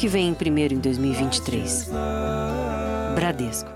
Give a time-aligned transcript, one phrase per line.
[0.00, 1.90] que vem primeiro em 2023.
[3.14, 3.68] Bradesco.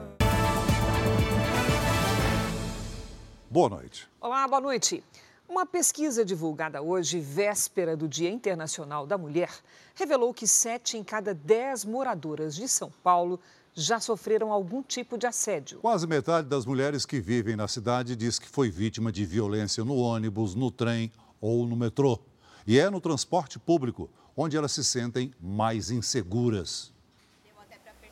[3.50, 4.08] Boa noite.
[4.22, 5.04] Olá, boa noite.
[5.46, 9.50] Uma pesquisa divulgada hoje, véspera do Dia Internacional da Mulher,
[9.95, 13.38] revelou que sete em cada dez moradoras de São Paulo
[13.74, 15.81] já sofreram algum tipo de assédio.
[15.81, 19.96] Quase metade das mulheres que vivem na cidade diz que foi vítima de violência no
[19.96, 22.18] ônibus, no trem ou no metrô.
[22.66, 26.93] E é no transporte público onde elas se sentem mais inseguras.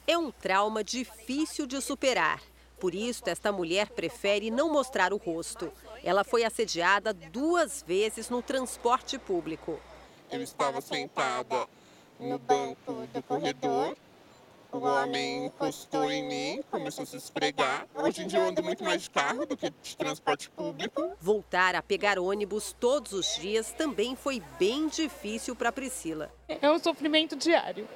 [0.07, 2.43] É um trauma difícil de superar.
[2.81, 5.73] Por isso, esta mulher prefere não mostrar o rosto.
[6.03, 9.79] Ela foi assediada duas vezes no transporte público.
[10.31, 11.69] Eu estava sentada
[12.19, 13.97] no banco do corredor.
[14.73, 17.87] O homem encostou em mim, começou a se esfregar.
[17.95, 21.12] Hoje em dia eu ando muito mais de carro do que de transporte público.
[21.21, 26.33] Voltar a pegar ônibus todos os dias também foi bem difícil para Priscila.
[26.48, 27.87] É um sofrimento diário.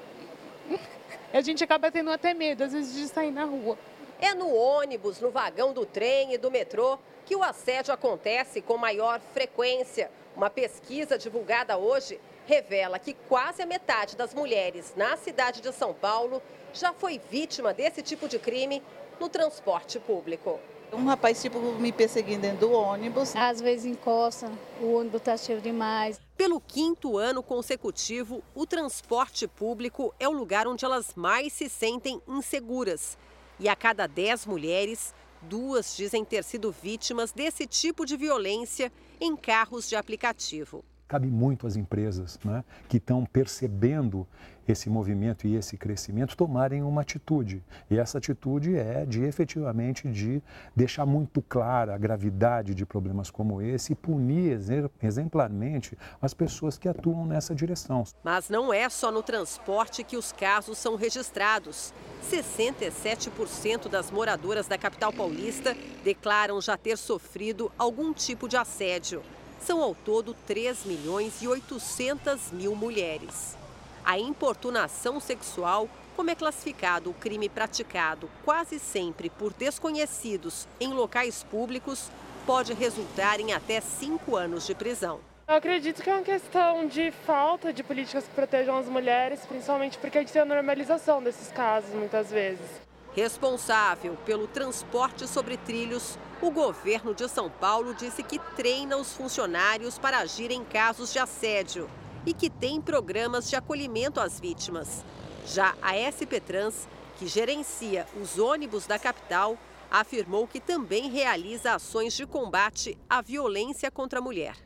[1.32, 3.78] A gente acaba tendo até medo, às vezes, de sair na rua.
[4.20, 8.76] É no ônibus, no vagão do trem e do metrô que o assédio acontece com
[8.76, 10.10] maior frequência.
[10.36, 15.92] Uma pesquisa divulgada hoje revela que quase a metade das mulheres na cidade de São
[15.92, 16.40] Paulo
[16.72, 18.82] já foi vítima desse tipo de crime
[19.20, 20.60] no transporte público.
[20.92, 23.34] Um rapaz tipo me perseguindo dentro do ônibus.
[23.34, 26.20] Às vezes encosta, o ônibus está cheio demais.
[26.36, 32.22] Pelo quinto ano consecutivo, o transporte público é o lugar onde elas mais se sentem
[32.28, 33.18] inseguras.
[33.58, 39.34] E a cada dez mulheres, duas dizem ter sido vítimas desse tipo de violência em
[39.34, 40.84] carros de aplicativo.
[41.08, 44.26] Cabe muito às empresas né, que estão percebendo
[44.66, 47.62] esse movimento e esse crescimento tomarem uma atitude.
[47.90, 50.42] E essa atitude é de efetivamente de
[50.74, 54.58] deixar muito clara a gravidade de problemas como esse e punir
[55.00, 58.04] exemplarmente as pessoas que atuam nessa direção.
[58.24, 61.94] Mas não é só no transporte que os casos são registrados.
[62.28, 69.22] 67% das moradoras da capital paulista declaram já ter sofrido algum tipo de assédio.
[69.60, 73.56] São ao todo 3 milhões e 800 mil mulheres.
[74.04, 81.42] A importunação sexual, como é classificado o crime praticado quase sempre por desconhecidos em locais
[81.42, 82.10] públicos,
[82.46, 85.20] pode resultar em até cinco anos de prisão.
[85.48, 89.96] Eu acredito que é uma questão de falta de políticas que protejam as mulheres, principalmente
[89.98, 92.85] porque a gente tem a normalização desses casos muitas vezes.
[93.16, 99.98] Responsável pelo transporte sobre trilhos, o governo de São Paulo disse que treina os funcionários
[99.98, 101.88] para agir em casos de assédio
[102.26, 105.02] e que tem programas de acolhimento às vítimas.
[105.46, 106.86] Já a SP Trans,
[107.18, 109.56] que gerencia os ônibus da capital,
[109.90, 114.58] afirmou que também realiza ações de combate à violência contra a mulher.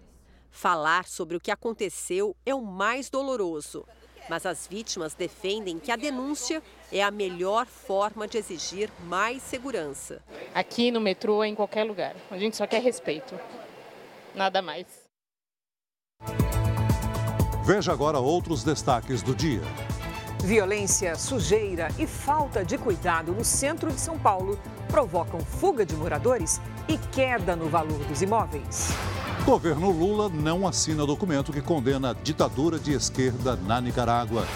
[0.50, 3.86] Falar sobre o que aconteceu é o mais doloroso,
[4.28, 10.22] mas as vítimas defendem que a denúncia é a melhor forma de exigir mais segurança.
[10.54, 12.14] Aqui no metrô, em qualquer lugar.
[12.30, 13.38] A gente só quer respeito.
[14.34, 14.86] Nada mais.
[17.64, 19.62] Veja agora outros destaques do dia.
[20.44, 24.58] Violência, sujeira e falta de cuidado no centro de São Paulo
[24.88, 28.88] provocam fuga de moradores e queda no valor dos imóveis.
[29.44, 34.46] Governo Lula não assina documento que condena a ditadura de esquerda na Nicarágua.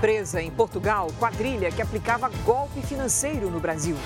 [0.00, 3.96] Presa em Portugal, quadrilha que aplicava golpe financeiro no Brasil.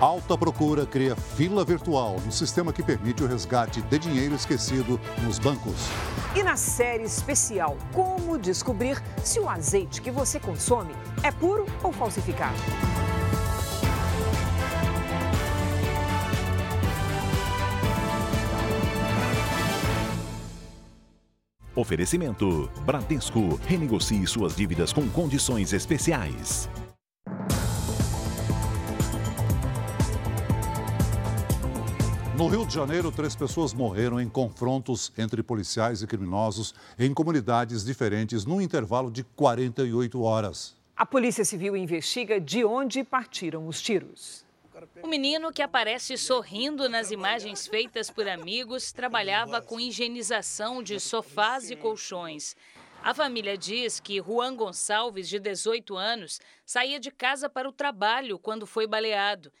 [0.00, 5.38] Alta Procura cria fila virtual no sistema que permite o resgate de dinheiro esquecido nos
[5.38, 5.88] bancos.
[6.34, 11.92] E na série especial, como descobrir se o azeite que você consome é puro ou
[11.92, 12.56] falsificado.
[21.78, 23.54] Oferecimento: Bradesco.
[23.64, 26.68] Renegocie suas dívidas com condições especiais.
[32.36, 37.84] No Rio de Janeiro, três pessoas morreram em confrontos entre policiais e criminosos em comunidades
[37.84, 40.76] diferentes num intervalo de 48 horas.
[40.96, 44.47] A Polícia Civil investiga de onde partiram os tiros.
[45.02, 51.70] O menino que aparece sorrindo nas imagens feitas por amigos trabalhava com higienização de sofás
[51.70, 52.54] e colchões.
[53.02, 58.38] A família diz que Juan Gonçalves, de 18 anos, saía de casa para o trabalho
[58.38, 59.52] quando foi baleado.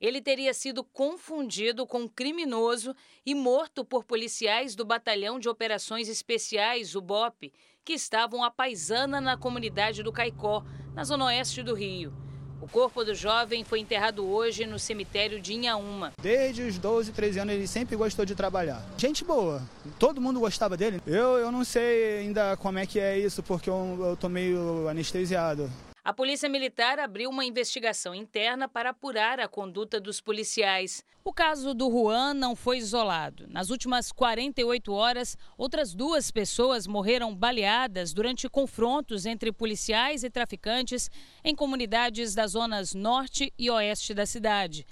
[0.00, 6.08] Ele teria sido confundido com um criminoso e morto por policiais do Batalhão de Operações
[6.08, 7.52] Especiais, o BOP,
[7.84, 10.64] que estavam à paisana na comunidade do Caicó,
[10.94, 12.31] na zona oeste do Rio.
[12.62, 16.12] O corpo do jovem foi enterrado hoje no cemitério de Inhaúma.
[16.22, 18.80] Desde os 12, 13 anos ele sempre gostou de trabalhar.
[18.96, 19.60] Gente boa,
[19.98, 21.02] todo mundo gostava dele.
[21.04, 24.86] Eu, eu não sei ainda como é que é isso, porque eu, eu tô meio
[24.88, 25.68] anestesiado.
[26.04, 31.04] A Polícia Militar abriu uma investigação interna para apurar a conduta dos policiais.
[31.22, 33.46] O caso do Juan não foi isolado.
[33.48, 41.08] Nas últimas 48 horas, outras duas pessoas morreram baleadas durante confrontos entre policiais e traficantes
[41.44, 44.84] em comunidades das zonas norte e oeste da cidade.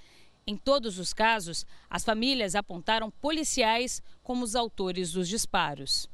[0.47, 6.09] Em todos os casos, as famílias apontaram policiais como os autores dos disparos.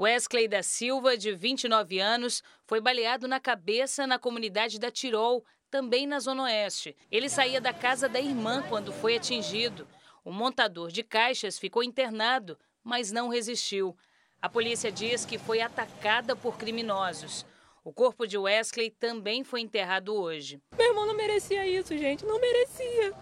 [0.00, 6.06] Wesley da Silva, de 29 anos, foi baleado na cabeça na comunidade da Tirol, também
[6.06, 6.96] na Zona Oeste.
[7.10, 9.86] Ele saía da casa da irmã quando foi atingido.
[10.24, 13.94] O montador de caixas ficou internado, mas não resistiu.
[14.40, 17.44] A polícia diz que foi atacada por criminosos.
[17.84, 20.62] O corpo de Wesley também foi enterrado hoje.
[20.78, 22.24] Meu irmão não merecia isso, gente.
[22.24, 23.12] Não merecia.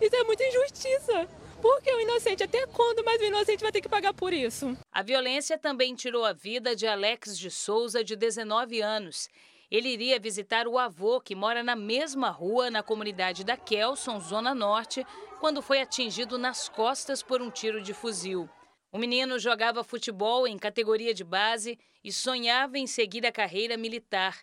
[0.00, 1.28] Isso é muita injustiça.
[1.60, 4.76] Porque o inocente, até quando mais o inocente vai ter que pagar por isso?
[4.90, 9.28] A violência também tirou a vida de Alex de Souza, de 19 anos.
[9.70, 14.54] Ele iria visitar o avô, que mora na mesma rua, na comunidade da Kelson, Zona
[14.54, 15.06] Norte,
[15.38, 18.48] quando foi atingido nas costas por um tiro de fuzil.
[18.90, 24.38] O menino jogava futebol em categoria de base e sonhava em seguir a carreira militar.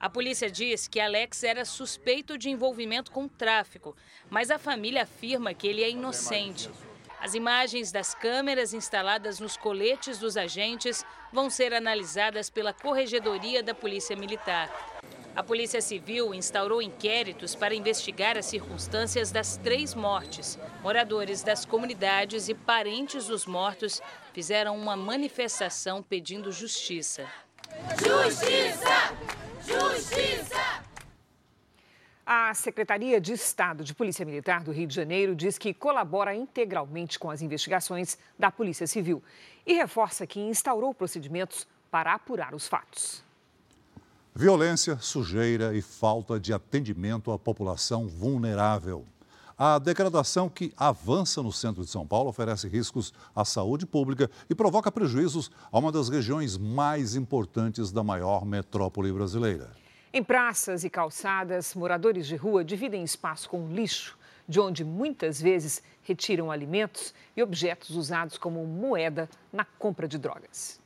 [0.00, 3.94] A polícia diz que Alex era suspeito de envolvimento com tráfico,
[4.30, 6.70] mas a família afirma que ele é inocente.
[7.20, 13.74] As imagens das câmeras instaladas nos coletes dos agentes vão ser analisadas pela Corregedoria da
[13.74, 14.70] Polícia Militar.
[15.36, 20.58] A Polícia Civil instaurou inquéritos para investigar as circunstâncias das três mortes.
[20.82, 24.00] Moradores das comunidades e parentes dos mortos
[24.32, 27.28] fizeram uma manifestação pedindo justiça.
[28.02, 29.39] Justiça!
[29.70, 30.82] Justiça!
[32.26, 37.18] A Secretaria de Estado de Polícia Militar do Rio de Janeiro diz que colabora integralmente
[37.18, 39.22] com as investigações da Polícia Civil
[39.64, 43.22] e reforça que instaurou procedimentos para apurar os fatos.
[44.34, 49.04] Violência, sujeira e falta de atendimento à população vulnerável.
[49.62, 54.54] A degradação que avança no centro de São Paulo oferece riscos à saúde pública e
[54.54, 59.70] provoca prejuízos a uma das regiões mais importantes da maior metrópole brasileira.
[60.14, 64.16] Em praças e calçadas, moradores de rua dividem espaço com lixo,
[64.48, 70.80] de onde muitas vezes retiram alimentos e objetos usados como moeda na compra de drogas.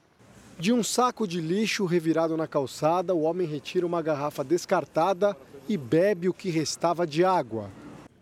[0.59, 5.37] De um saco de lixo revirado na calçada, o homem retira uma garrafa descartada
[5.69, 7.71] e bebe o que restava de água.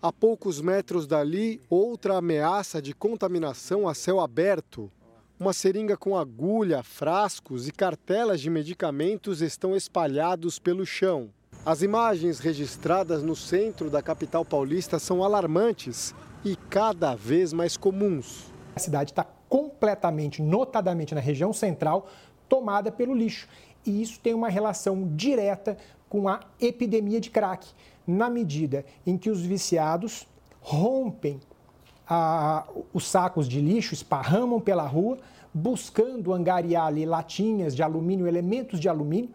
[0.02, 4.90] A poucos metros dali, outra ameaça de contaminação a céu aberto.
[5.38, 11.30] Uma seringa com agulha, frascos e cartelas de medicamentos estão espalhados pelo chão.
[11.64, 16.12] As imagens registradas no centro da capital paulista são alarmantes
[16.44, 18.52] e cada vez mais comuns.
[18.74, 22.08] A cidade está completamente, notadamente na região central,
[22.48, 23.46] tomada pelo lixo.
[23.86, 25.76] E isso tem uma relação direta
[26.08, 27.68] com a epidemia de crack
[28.06, 30.26] na medida em que os viciados
[30.60, 31.40] rompem
[32.08, 35.18] a, os sacos de lixo, esparramam pela rua,
[35.52, 39.30] buscando angariar ali latinhas de alumínio, elementos de alumínio,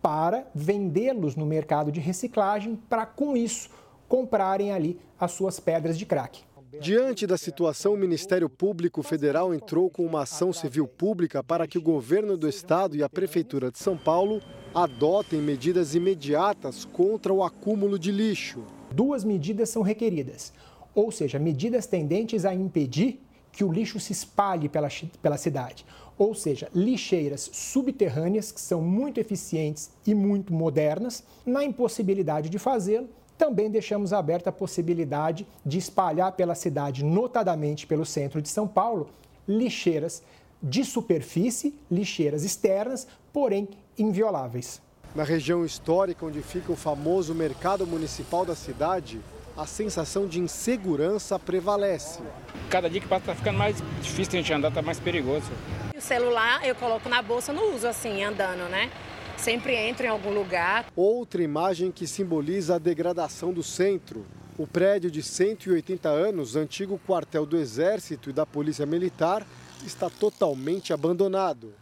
[0.00, 3.70] para vendê-los no mercado de reciclagem, para com isso
[4.08, 6.44] comprarem ali as suas pedras de crack.
[6.80, 11.78] Diante da situação, o Ministério Público Federal entrou com uma ação civil pública para que
[11.78, 14.42] o governo do estado e a Prefeitura de São Paulo
[14.74, 18.62] adotem medidas imediatas contra o acúmulo de lixo.
[18.92, 20.52] Duas medidas são requeridas,
[20.94, 24.88] ou seja, medidas tendentes a impedir que o lixo se espalhe pela,
[25.22, 25.84] pela cidade.
[26.18, 33.08] Ou seja, lixeiras subterrâneas, que são muito eficientes e muito modernas, na impossibilidade de fazê-lo,
[33.36, 39.08] também deixamos aberta a possibilidade de espalhar pela cidade, notadamente pelo centro de São Paulo,
[39.46, 40.22] lixeiras
[40.62, 44.80] de superfície, lixeiras externas, porém invioláveis.
[45.14, 49.20] Na região histórica onde fica o famoso mercado municipal da cidade,
[49.56, 52.20] a sensação de insegurança prevalece.
[52.68, 55.50] Cada dia que passa está ficando mais difícil a gente andar, está mais perigoso.
[55.96, 58.90] O celular eu coloco na bolsa, não uso assim, andando, né?
[59.36, 60.86] Sempre entro em algum lugar.
[60.96, 64.24] Outra imagem que simboliza a degradação do centro.
[64.58, 69.46] O prédio de 180 anos, antigo quartel do Exército e da Polícia Militar,
[69.84, 71.74] está totalmente abandonado.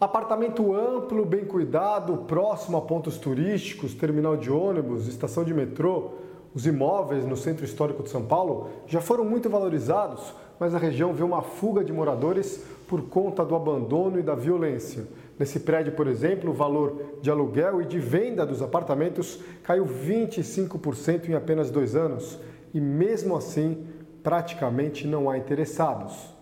[0.00, 6.12] Apartamento amplo, bem cuidado, próximo a pontos turísticos, terminal de ônibus, estação de metrô.
[6.54, 11.12] Os imóveis no centro histórico de São Paulo já foram muito valorizados, mas a região
[11.12, 15.06] vê uma fuga de moradores por conta do abandono e da violência.
[15.40, 21.30] Nesse prédio, por exemplo, o valor de aluguel e de venda dos apartamentos caiu 25%
[21.30, 22.38] em apenas dois anos.
[22.74, 23.86] E mesmo assim,
[24.22, 26.34] praticamente não há interessados.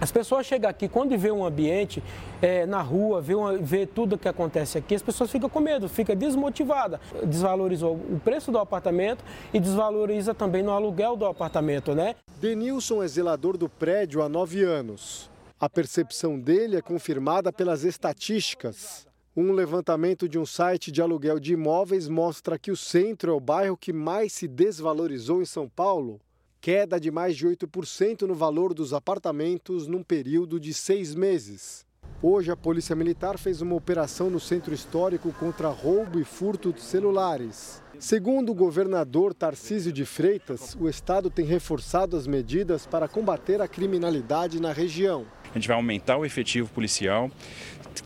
[0.00, 2.02] As pessoas chegam aqui, quando vê um ambiente
[2.42, 5.88] é, na rua, vê, uma, vê tudo que acontece aqui, as pessoas ficam com medo,
[5.88, 6.98] ficam desmotivadas.
[7.24, 12.16] Desvalorizou o preço do apartamento e desvaloriza também no aluguel do apartamento, né?
[12.40, 15.29] Denilson é zelador do prédio há nove anos.
[15.60, 19.06] A percepção dele é confirmada pelas estatísticas.
[19.36, 23.38] Um levantamento de um site de aluguel de imóveis mostra que o centro é o
[23.38, 26.18] bairro que mais se desvalorizou em São Paulo
[26.60, 31.86] queda de mais de 8% no valor dos apartamentos num período de seis meses.
[32.22, 36.82] Hoje, a Polícia Militar fez uma operação no centro histórico contra roubo e furto de
[36.82, 37.82] celulares.
[37.98, 43.68] Segundo o governador Tarcísio de Freitas, o Estado tem reforçado as medidas para combater a
[43.68, 45.26] criminalidade na região.
[45.50, 47.30] A gente vai aumentar o efetivo policial,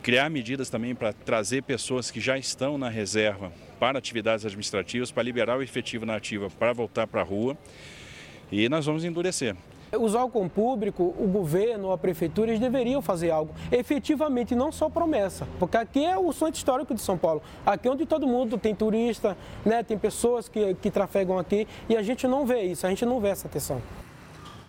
[0.03, 5.23] criar medidas também para trazer pessoas que já estão na reserva para atividades administrativas, para
[5.23, 7.57] liberar o efetivo na ativa para voltar para a rua
[8.51, 9.55] e nós vamos endurecer.
[9.93, 15.47] Os órgãos público, o governo, a prefeitura, eles deveriam fazer algo efetivamente, não só promessa,
[15.59, 18.75] porque aqui é o centro histórico de São Paulo, aqui é onde todo mundo tem
[18.75, 22.91] turista, né, tem pessoas que, que trafegam aqui e a gente não vê isso, a
[22.91, 23.81] gente não vê essa atenção.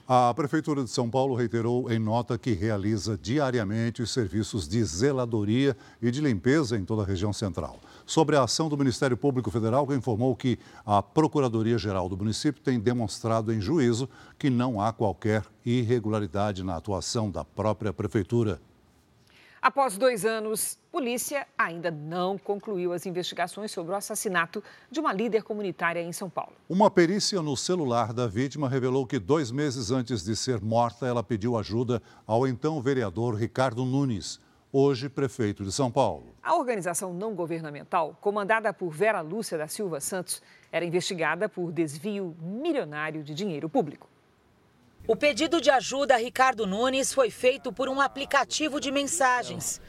[0.08, 5.76] A Prefeitura de São Paulo reiterou em nota que realiza diariamente os serviços de zeladoria
[6.00, 9.88] e de limpeza em toda a região central sobre a ação do Ministério Público Federal,
[9.88, 14.08] que informou que a Procuradoria-Geral do município tem demonstrado em juízo
[14.38, 18.62] que não há qualquer irregularidade na atuação da própria Prefeitura.
[19.66, 25.42] Após dois anos, polícia ainda não concluiu as investigações sobre o assassinato de uma líder
[25.42, 26.54] comunitária em São Paulo.
[26.70, 31.24] Uma perícia no celular da vítima revelou que dois meses antes de ser morta, ela
[31.24, 34.40] pediu ajuda ao então vereador Ricardo Nunes
[34.72, 36.36] hoje prefeito de São Paulo.
[36.44, 42.36] A organização não governamental, comandada por Vera Lúcia da Silva Santos, era investigada por desvio
[42.40, 44.08] milionário de dinheiro público.
[45.08, 49.80] O pedido de ajuda a Ricardo Nunes foi feito por um aplicativo de mensagens.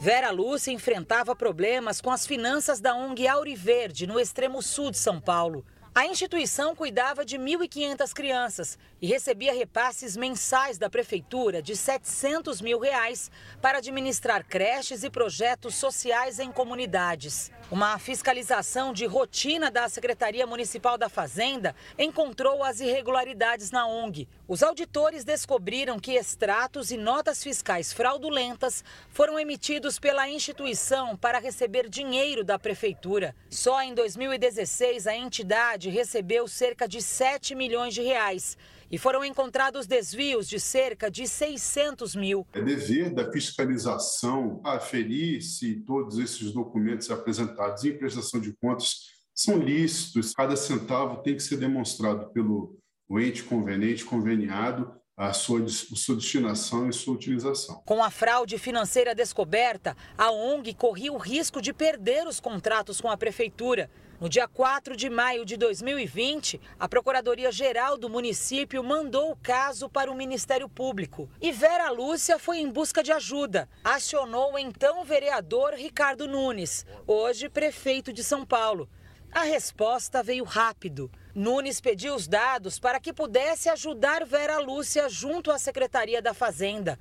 [0.00, 5.20] Vera Lúcia enfrentava problemas com as finanças da ONG Auriverde, no extremo sul de São
[5.20, 5.64] Paulo.
[5.96, 12.80] A instituição cuidava de 1.500 crianças e recebia repasses mensais da prefeitura de 700 mil
[12.80, 13.30] reais
[13.62, 17.52] para administrar creches e projetos sociais em comunidades.
[17.70, 24.28] Uma fiscalização de rotina da Secretaria Municipal da Fazenda encontrou as irregularidades na ONG.
[24.46, 31.88] Os auditores descobriram que extratos e notas fiscais fraudulentas foram emitidos pela instituição para receber
[31.88, 33.34] dinheiro da prefeitura.
[33.48, 38.58] Só em 2016 a entidade recebeu cerca de 7 milhões de reais
[38.90, 42.46] e foram encontrados desvios de cerca de 600 mil.
[42.52, 49.56] É dever da fiscalização aferir se todos esses documentos apresentados em prestação de contas são
[49.56, 50.34] lícitos.
[50.34, 52.78] Cada centavo tem que ser demonstrado pelo
[53.10, 57.80] ente conveniente, conveniado, a sua, sua destinação e sua utilização.
[57.84, 63.08] Com a fraude financeira descoberta, a ONG corria o risco de perder os contratos com
[63.08, 63.88] a prefeitura.
[64.20, 70.10] No dia 4 de maio de 2020, a Procuradoria-Geral do município mandou o caso para
[70.10, 71.28] o Ministério Público.
[71.40, 73.68] E Vera Lúcia foi em busca de ajuda.
[73.84, 78.88] Acionou o então vereador Ricardo Nunes, hoje prefeito de São Paulo.
[79.30, 81.10] A resposta veio rápido.
[81.34, 86.96] Nunes pediu os dados para que pudesse ajudar Vera Lúcia junto à Secretaria da Fazenda.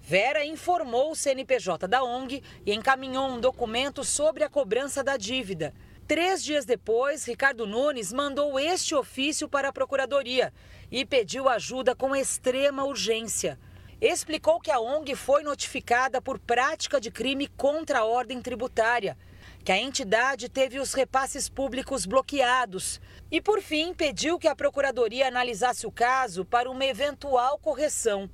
[0.00, 5.74] Vera informou o CNPJ da ONG e encaminhou um documento sobre a cobrança da dívida.
[6.08, 10.54] Três dias depois, Ricardo Nunes mandou este ofício para a Procuradoria
[10.90, 13.58] e pediu ajuda com extrema urgência.
[14.00, 19.18] Explicou que a ONG foi notificada por prática de crime contra a ordem tributária,
[19.66, 23.00] que a entidade teve os repasses públicos bloqueados
[23.32, 28.30] e, por fim, pediu que a Procuradoria analisasse o caso para uma eventual correção.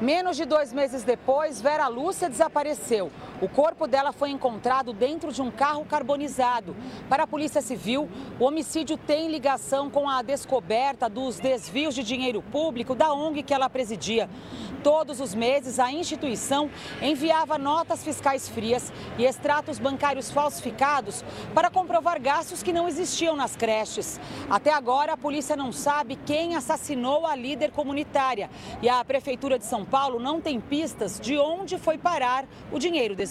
[0.00, 3.12] Menos de dois meses depois, Vera Lúcia desapareceu.
[3.40, 6.76] O corpo dela foi encontrado dentro de um carro carbonizado.
[7.08, 8.06] Para a Polícia Civil,
[8.38, 13.54] o homicídio tem ligação com a descoberta dos desvios de dinheiro público da ONG que
[13.54, 14.28] ela presidia.
[14.82, 16.70] Todos os meses, a instituição
[17.00, 23.56] enviava notas fiscais frias e extratos bancários falsificados para comprovar gastos que não existiam nas
[23.56, 24.20] creches.
[24.50, 28.50] Até agora, a polícia não sabe quem assassinou a líder comunitária
[28.82, 33.14] e a Prefeitura de São Paulo não tem pistas de onde foi parar o dinheiro
[33.14, 33.29] desviado.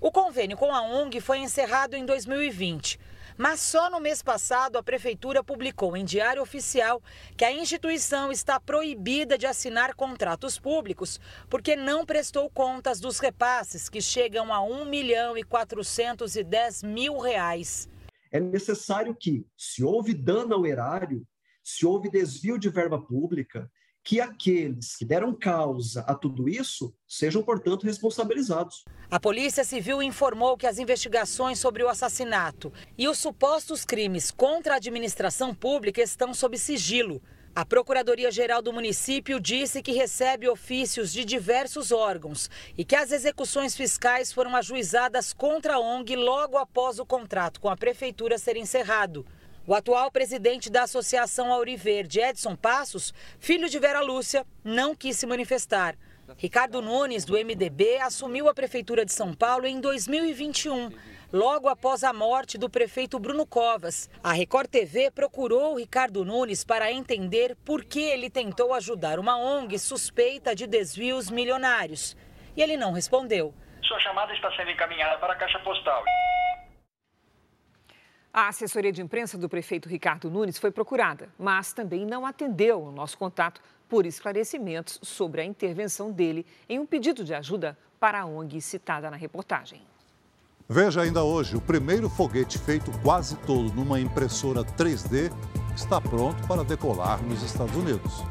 [0.00, 2.98] O convênio com a ONG foi encerrado em 2020
[3.36, 7.02] Mas só no mês passado a prefeitura publicou em Diário Oficial
[7.36, 13.88] que a instituição está proibida de assinar contratos públicos porque não prestou contas dos repasses
[13.88, 17.88] que chegam a 1 milhão e 410 mil reais.
[18.30, 21.26] É necessário que, se houve dano ao erário,
[21.64, 23.68] se houve desvio de verba pública,
[24.10, 28.84] que aqueles que deram causa a tudo isso sejam, portanto, responsabilizados.
[29.08, 34.74] A Polícia Civil informou que as investigações sobre o assassinato e os supostos crimes contra
[34.74, 37.22] a administração pública estão sob sigilo.
[37.54, 43.76] A Procuradoria-Geral do município disse que recebe ofícios de diversos órgãos e que as execuções
[43.76, 49.24] fiscais foram ajuizadas contra a ONG logo após o contrato com a prefeitura ser encerrado.
[49.70, 55.28] O atual presidente da Associação Auriverde, Edson Passos, filho de Vera Lúcia, não quis se
[55.28, 55.94] manifestar.
[56.36, 60.90] Ricardo Nunes, do MDB, assumiu a Prefeitura de São Paulo em 2021,
[61.32, 64.10] logo após a morte do prefeito Bruno Covas.
[64.24, 69.78] A Record TV procurou Ricardo Nunes para entender por que ele tentou ajudar uma ONG
[69.78, 72.16] suspeita de desvios milionários.
[72.56, 73.54] E ele não respondeu.
[73.84, 76.02] Sua chamada está sendo encaminhada para a Caixa Postal.
[78.32, 82.92] A assessoria de imprensa do prefeito Ricardo Nunes foi procurada, mas também não atendeu o
[82.92, 88.26] nosso contato por esclarecimentos sobre a intervenção dele em um pedido de ajuda para a
[88.26, 89.82] ONG citada na reportagem.
[90.68, 95.32] Veja ainda hoje, o primeiro foguete feito quase todo numa impressora 3D
[95.74, 98.22] está pronto para decolar nos Estados Unidos.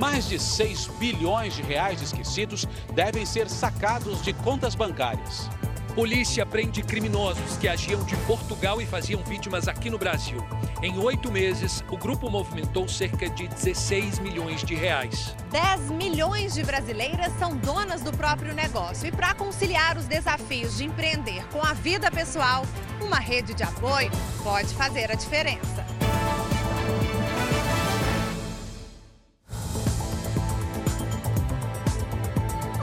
[0.00, 5.48] Mais de 6 bilhões de reais esquecidos devem ser sacados de contas bancárias.
[5.94, 10.46] Polícia prende criminosos que agiam de Portugal e faziam vítimas aqui no Brasil.
[10.82, 15.34] Em oito meses, o grupo movimentou cerca de 16 milhões de reais.
[15.50, 19.08] 10 milhões de brasileiras são donas do próprio negócio.
[19.08, 22.64] E para conciliar os desafios de empreender com a vida pessoal,
[23.00, 24.10] uma rede de apoio
[24.42, 25.84] pode fazer a diferença.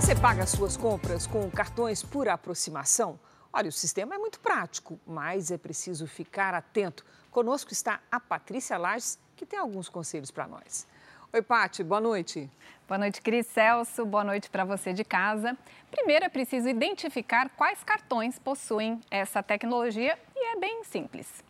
[0.05, 3.19] Você paga suas compras com cartões por aproximação?
[3.51, 7.03] Olha, o sistema é muito prático, mas é preciso ficar atento.
[7.31, 10.85] Conosco está a Patrícia Lages, que tem alguns conselhos para nós.
[11.33, 12.47] Oi, Pati, boa noite.
[12.87, 14.05] Boa noite, Cris Celso.
[14.05, 15.57] Boa noite para você de casa.
[15.89, 21.43] Primeiro é preciso identificar quais cartões possuem essa tecnologia e é bem simples.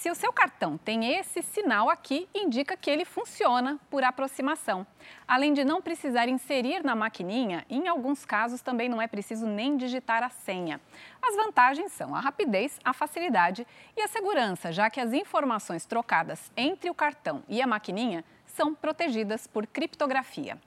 [0.00, 4.86] Se o seu cartão tem esse sinal aqui, indica que ele funciona por aproximação.
[5.28, 9.76] Além de não precisar inserir na maquininha, em alguns casos também não é preciso nem
[9.76, 10.80] digitar a senha.
[11.20, 16.50] As vantagens são a rapidez, a facilidade e a segurança, já que as informações trocadas
[16.56, 20.58] entre o cartão e a maquininha são protegidas por criptografia.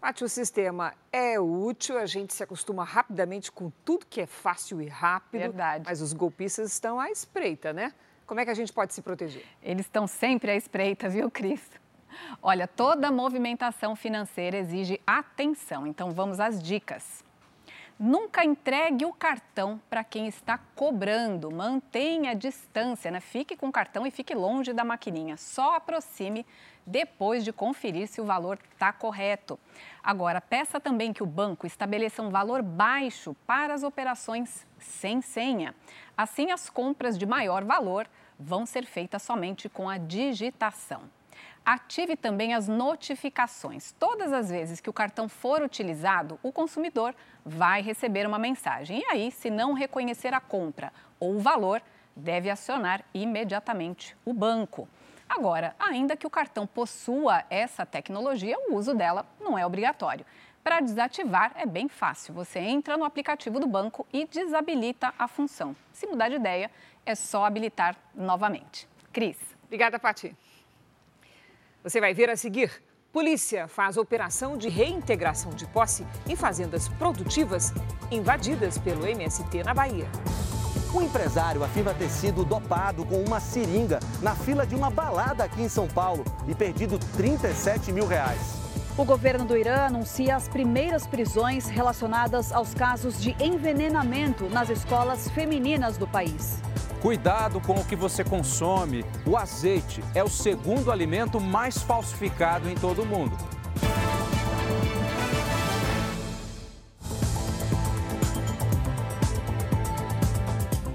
[0.00, 4.82] Paty, o sistema é útil, a gente se acostuma rapidamente com tudo que é fácil
[4.82, 5.42] e rápido.
[5.42, 5.84] Verdade.
[5.86, 7.94] Mas os golpistas estão à espreita, né?
[8.26, 9.44] Como é que a gente pode se proteger?
[9.62, 11.60] Eles estão sempre à espreita, viu, Cris?
[12.42, 17.23] Olha, toda movimentação financeira exige atenção, então vamos às dicas.
[17.98, 21.50] Nunca entregue o cartão para quem está cobrando.
[21.50, 23.20] Mantenha a distância, né?
[23.20, 25.36] Fique com o cartão e fique longe da maquininha.
[25.36, 26.44] Só aproxime
[26.84, 29.58] depois de conferir se o valor está correto.
[30.02, 35.74] Agora, peça também que o banco estabeleça um valor baixo para as operações sem senha.
[36.16, 41.02] Assim, as compras de maior valor vão ser feitas somente com a digitação.
[41.64, 43.92] Ative também as notificações.
[43.98, 49.00] Todas as vezes que o cartão for utilizado, o consumidor vai receber uma mensagem.
[49.00, 51.82] E aí, se não reconhecer a compra ou o valor,
[52.14, 54.88] deve acionar imediatamente o banco.
[55.28, 60.24] Agora, ainda que o cartão possua essa tecnologia, o uso dela não é obrigatório.
[60.62, 62.32] Para desativar é bem fácil.
[62.34, 65.76] Você entra no aplicativo do banco e desabilita a função.
[65.92, 66.70] Se mudar de ideia,
[67.04, 68.88] é só habilitar novamente.
[69.12, 69.36] Cris.
[69.64, 70.34] Obrigada, Pati.
[71.84, 72.70] Você vai ver a seguir.
[73.12, 77.74] Polícia faz operação de reintegração de posse em fazendas produtivas
[78.10, 80.06] invadidas pelo MST na Bahia.
[80.94, 85.60] O empresário afirma ter sido dopado com uma seringa na fila de uma balada aqui
[85.60, 88.40] em São Paulo e perdido 37 mil reais.
[88.96, 95.28] O governo do Irã anuncia as primeiras prisões relacionadas aos casos de envenenamento nas escolas
[95.32, 96.62] femininas do país.
[97.04, 99.04] Cuidado com o que você consome.
[99.26, 103.36] O azeite é o segundo alimento mais falsificado em todo o mundo.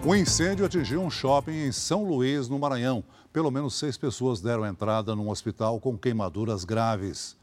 [0.03, 3.03] O incêndio atingiu um shopping em São Luís, no Maranhão.
[3.31, 7.38] Pelo menos seis pessoas deram entrada num hospital com queimaduras graves.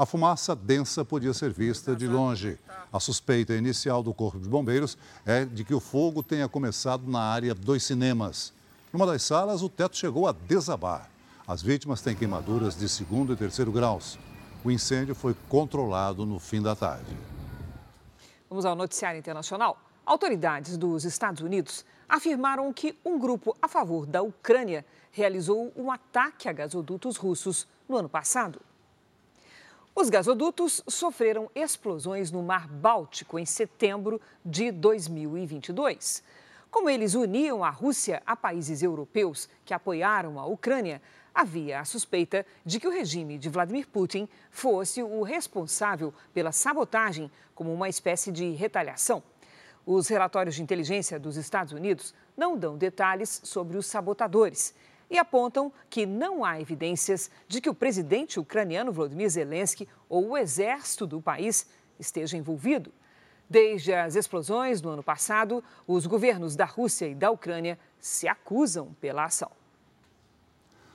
[0.00, 2.58] A fumaça densa podia ser vista de longe.
[2.90, 7.20] A suspeita inicial do Corpo de Bombeiros é de que o fogo tenha começado na
[7.20, 8.50] área dos cinemas.
[8.94, 11.10] Numa das salas, o teto chegou a desabar.
[11.46, 14.18] As vítimas têm queimaduras de segundo e terceiro graus.
[14.64, 17.14] O incêndio foi controlado no fim da tarde.
[18.48, 19.76] Vamos ao noticiário internacional.
[20.06, 24.82] Autoridades dos Estados Unidos afirmaram que um grupo a favor da Ucrânia
[25.12, 28.62] realizou um ataque a gasodutos russos no ano passado.
[29.94, 36.22] Os gasodutos sofreram explosões no Mar Báltico em setembro de 2022.
[36.70, 41.02] Como eles uniam a Rússia a países europeus que apoiaram a Ucrânia,
[41.34, 47.30] havia a suspeita de que o regime de Vladimir Putin fosse o responsável pela sabotagem
[47.52, 49.20] como uma espécie de retaliação.
[49.84, 54.72] Os relatórios de inteligência dos Estados Unidos não dão detalhes sobre os sabotadores
[55.10, 60.36] e apontam que não há evidências de que o presidente ucraniano Volodymyr Zelensky ou o
[60.36, 61.66] exército do país
[61.98, 62.92] esteja envolvido.
[63.48, 68.94] Desde as explosões do ano passado, os governos da Rússia e da Ucrânia se acusam
[69.00, 69.50] pela ação.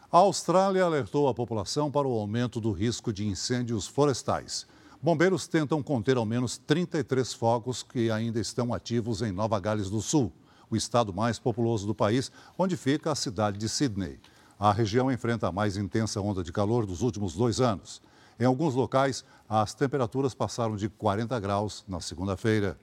[0.10, 4.66] A Austrália alertou a população para o aumento do risco de incêndios florestais.
[5.02, 10.02] Bombeiros tentam conter ao menos 33 focos que ainda estão ativos em Nova Gales do
[10.02, 10.32] Sul
[10.76, 14.20] o estado mais populoso do país, onde fica a cidade de Sydney.
[14.60, 18.02] A região enfrenta a mais intensa onda de calor dos últimos dois anos.
[18.40, 22.78] Em alguns locais, as temperaturas passaram de 40 graus na segunda-feira.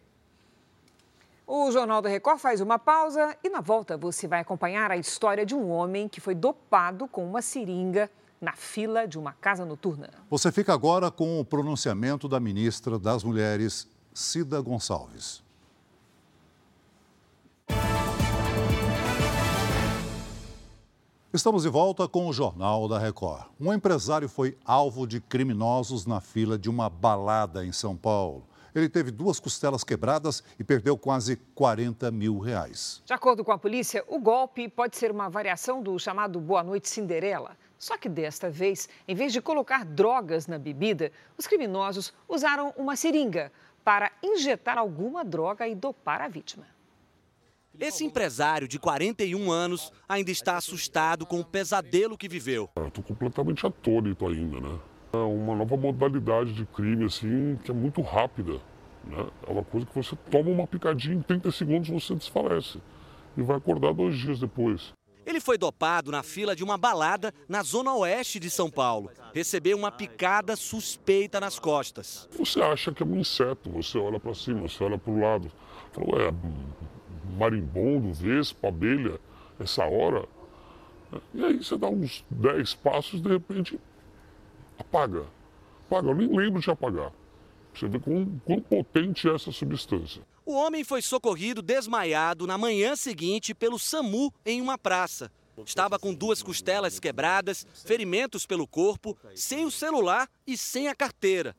[1.46, 5.44] O Jornal da Record faz uma pausa e na volta você vai acompanhar a história
[5.44, 10.10] de um homem que foi dopado com uma seringa na fila de uma casa noturna.
[10.30, 15.42] Você fica agora com o pronunciamento da ministra das Mulheres, Cida Gonçalves.
[21.34, 23.46] Estamos de volta com o Jornal da Record.
[23.58, 28.46] Um empresário foi alvo de criminosos na fila de uma balada em São Paulo.
[28.74, 33.02] Ele teve duas costelas quebradas e perdeu quase 40 mil reais.
[33.06, 36.90] De acordo com a polícia, o golpe pode ser uma variação do chamado Boa Noite
[36.90, 37.56] Cinderela.
[37.78, 42.94] Só que desta vez, em vez de colocar drogas na bebida, os criminosos usaram uma
[42.94, 43.50] seringa
[43.82, 46.66] para injetar alguma droga e dopar a vítima.
[47.78, 52.70] Esse empresário de 41 anos ainda está assustado com o pesadelo que viveu.
[52.86, 54.78] Estou completamente atônito ainda, né?
[55.12, 58.60] É uma nova modalidade de crime, assim, que é muito rápida.
[59.04, 59.26] Né?
[59.46, 62.78] É uma coisa que você toma uma picadinha em 30 segundos você desfalece.
[63.36, 64.92] E vai acordar dois dias depois.
[65.24, 69.10] Ele foi dopado na fila de uma balada na zona oeste de São Paulo.
[69.32, 72.28] Recebeu uma picada suspeita nas costas.
[72.36, 75.52] Você acha que é um inseto, você olha para cima, você olha para o lado.
[75.92, 76.34] Fala, ué,
[77.32, 79.18] marimbondo, vespa, abelha,
[79.58, 80.28] essa hora.
[81.34, 83.78] E aí você dá uns 10 passos e de repente
[84.78, 85.26] apaga.
[85.86, 87.12] Apaga, eu nem lembro de apagar.
[87.74, 90.22] Você vê quão, quão potente é essa substância.
[90.44, 95.30] O homem foi socorrido desmaiado na manhã seguinte pelo SAMU em uma praça.
[95.64, 101.54] Estava com duas costelas quebradas, ferimentos pelo corpo, sem o celular e sem a carteira.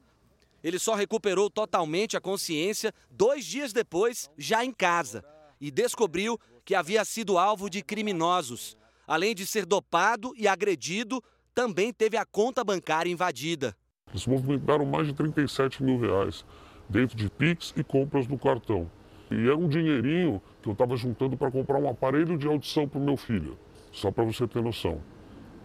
[0.64, 5.24] Ele só recuperou totalmente a consciência dois dias depois, já em casa
[5.60, 8.78] e descobriu que havia sido alvo de criminosos.
[9.08, 11.22] Além de ser dopado e agredido,
[11.54, 13.76] também teve a conta bancária invadida.
[14.10, 16.46] Eles movimentaram mais de 37 mil reais
[16.89, 18.89] dentro de Pix e compras do cartão.
[19.32, 23.00] E era um dinheirinho que eu estava juntando para comprar um aparelho de audição para
[23.00, 23.58] o meu filho.
[23.92, 25.02] Só para você ter noção.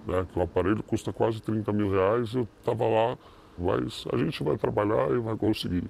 [0.07, 0.27] Né?
[0.33, 3.19] Que o aparelho custa quase 30 mil reais, eu estava lá,
[3.59, 5.85] mas a gente vai trabalhar e vai conseguir.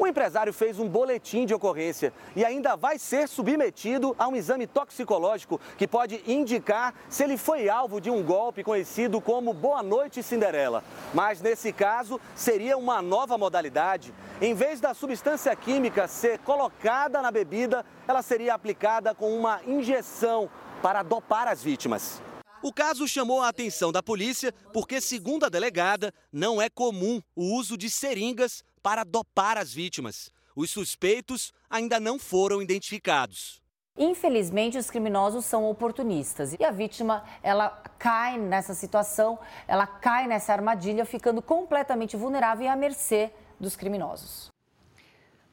[0.00, 4.66] O empresário fez um boletim de ocorrência e ainda vai ser submetido a um exame
[4.66, 10.22] toxicológico que pode indicar se ele foi alvo de um golpe conhecido como Boa Noite
[10.22, 10.82] Cinderela.
[11.12, 14.14] Mas nesse caso, seria uma nova modalidade.
[14.40, 20.48] Em vez da substância química ser colocada na bebida, ela seria aplicada com uma injeção
[20.80, 22.22] para dopar as vítimas.
[22.62, 27.54] O caso chamou a atenção da polícia porque, segundo a delegada, não é comum o
[27.54, 30.30] uso de seringas para dopar as vítimas.
[30.54, 33.60] Os suspeitos ainda não foram identificados.
[33.96, 40.52] Infelizmente, os criminosos são oportunistas e a vítima ela cai nessa situação, ela cai nessa
[40.52, 44.50] armadilha, ficando completamente vulnerável e à mercê dos criminosos.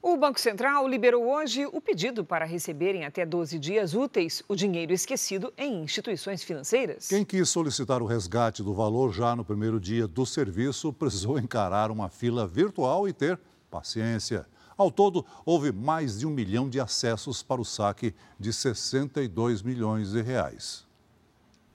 [0.01, 4.93] O Banco Central liberou hoje o pedido para receberem até 12 dias úteis o dinheiro
[4.93, 7.07] esquecido em instituições financeiras.
[7.07, 11.89] Quem quis solicitar o resgate do valor já no primeiro dia do serviço precisou encarar
[11.89, 13.39] uma fila virtual e ter
[13.71, 14.45] paciência.
[14.77, 20.12] Ao todo, houve mais de um milhão de acessos para o saque de 62 milhões
[20.12, 20.86] de reais.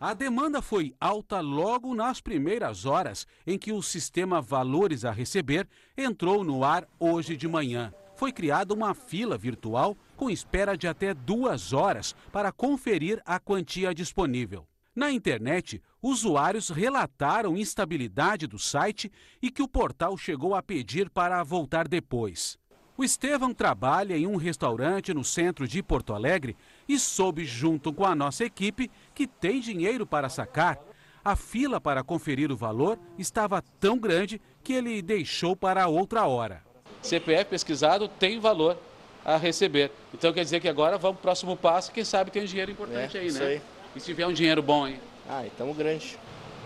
[0.00, 5.66] A demanda foi alta logo nas primeiras horas em que o sistema Valores a Receber
[5.96, 11.12] entrou no ar hoje de manhã foi criada uma fila virtual com espera de até
[11.12, 14.64] duas horas para conferir a quantia disponível.
[14.94, 19.10] Na internet, usuários relataram instabilidade do site
[19.42, 22.56] e que o portal chegou a pedir para voltar depois.
[22.96, 26.56] O Estevão trabalha em um restaurante no centro de Porto Alegre
[26.88, 30.78] e soube, junto com a nossa equipe, que tem dinheiro para sacar.
[31.24, 36.70] A fila para conferir o valor estava tão grande que ele deixou para outra hora.
[37.02, 38.76] CPF pesquisado tem valor
[39.24, 39.90] a receber.
[40.12, 42.70] Então quer dizer que agora vamos para o próximo passo, quem sabe tem um dinheiro
[42.70, 43.46] importante é, aí, né?
[43.46, 43.62] Aí.
[43.94, 44.98] E se tiver um dinheiro bom aí?
[45.28, 46.18] Ah, estamos grande.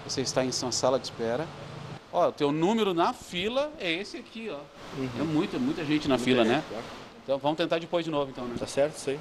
[0.06, 1.46] Você está em uma sala de espera.
[2.12, 4.60] Ó, o teu número na fila é esse aqui, ó.
[4.96, 5.08] Uhum.
[5.20, 6.64] É muita, muita gente na Muito fila, bem, né?
[6.68, 6.84] Claro.
[7.22, 8.54] Então vamos tentar depois de novo, então, né?
[8.58, 9.18] Tá certo, isso aí.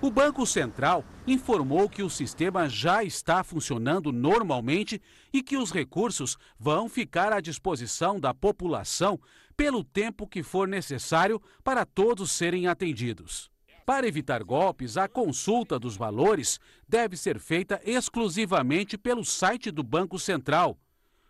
[0.00, 5.02] O Banco Central informou que o sistema já está funcionando normalmente
[5.32, 9.18] e que os recursos vão ficar à disposição da população
[9.58, 13.50] pelo tempo que for necessário para todos serem atendidos.
[13.84, 20.16] Para evitar golpes, a consulta dos valores deve ser feita exclusivamente pelo site do Banco
[20.16, 20.78] Central.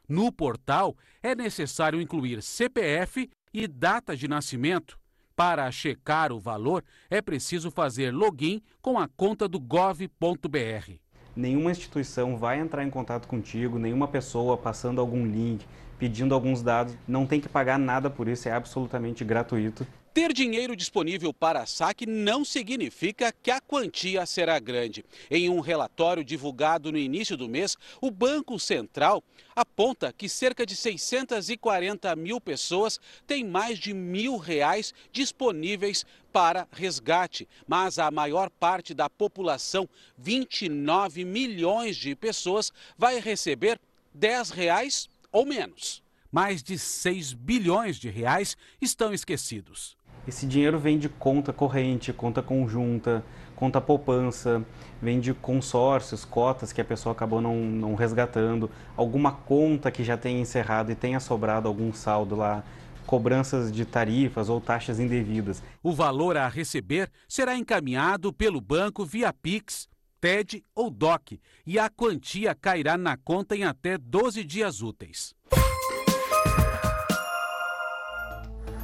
[0.06, 4.98] No portal, é necessário incluir CPF e data de nascimento.
[5.34, 10.92] Para checar o valor, é preciso fazer login com a conta do gov.br.
[11.34, 15.64] Nenhuma instituição vai entrar em contato contigo, nenhuma pessoa passando algum link,
[15.98, 16.94] pedindo alguns dados.
[17.06, 19.86] Não tem que pagar nada por isso, é absolutamente gratuito.
[20.18, 25.04] Ter dinheiro disponível para saque não significa que a quantia será grande.
[25.30, 29.22] Em um relatório divulgado no início do mês, o Banco Central
[29.54, 37.48] aponta que cerca de 640 mil pessoas têm mais de mil reais disponíveis para resgate,
[37.66, 43.80] mas a maior parte da população, 29 milhões de pessoas, vai receber
[44.14, 46.02] 10 reais ou menos.
[46.30, 49.96] Mais de 6 bilhões de reais estão esquecidos.
[50.26, 53.24] Esse dinheiro vem de conta corrente, conta conjunta,
[53.56, 54.62] conta poupança,
[55.00, 60.18] vem de consórcios, cotas que a pessoa acabou não, não resgatando, alguma conta que já
[60.18, 62.62] tenha encerrado e tenha sobrado algum saldo lá,
[63.06, 65.62] cobranças de tarifas ou taxas indevidas.
[65.82, 69.88] O valor a receber será encaminhado pelo banco via Pix,
[70.20, 75.34] TED ou DOC e a quantia cairá na conta em até 12 dias úteis.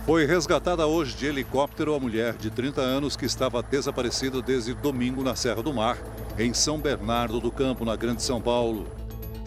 [0.05, 5.23] Foi resgatada hoje de helicóptero a mulher de 30 anos que estava desaparecida desde domingo
[5.23, 5.97] na Serra do Mar,
[6.38, 8.87] em São Bernardo do Campo, na Grande São Paulo.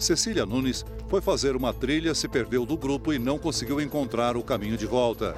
[0.00, 4.42] Cecília Nunes foi fazer uma trilha, se perdeu do grupo e não conseguiu encontrar o
[4.42, 5.34] caminho de volta.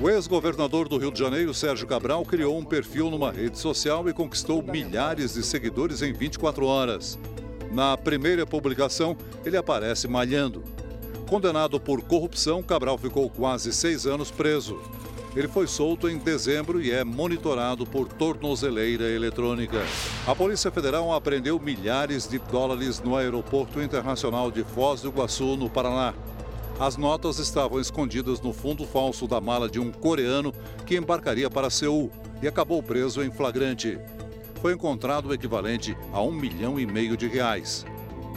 [0.00, 4.12] O ex-governador do Rio de Janeiro, Sérgio Cabral, criou um perfil numa rede social e
[4.12, 7.18] conquistou milhares de seguidores em 24 horas.
[7.70, 10.64] Na primeira publicação, ele aparece malhando.
[11.28, 14.80] Condenado por corrupção, Cabral ficou quase seis anos preso.
[15.34, 19.80] Ele foi solto em dezembro e é monitorado por tornozeleira eletrônica.
[20.26, 25.70] A Polícia Federal apreendeu milhares de dólares no Aeroporto Internacional de Foz do Iguaçu, no
[25.70, 26.14] Paraná.
[26.80, 30.52] As notas estavam escondidas no fundo falso da mala de um coreano
[30.84, 32.10] que embarcaria para Seul
[32.42, 33.98] e acabou preso em flagrante.
[34.60, 37.86] Foi encontrado o equivalente a um milhão e meio de reais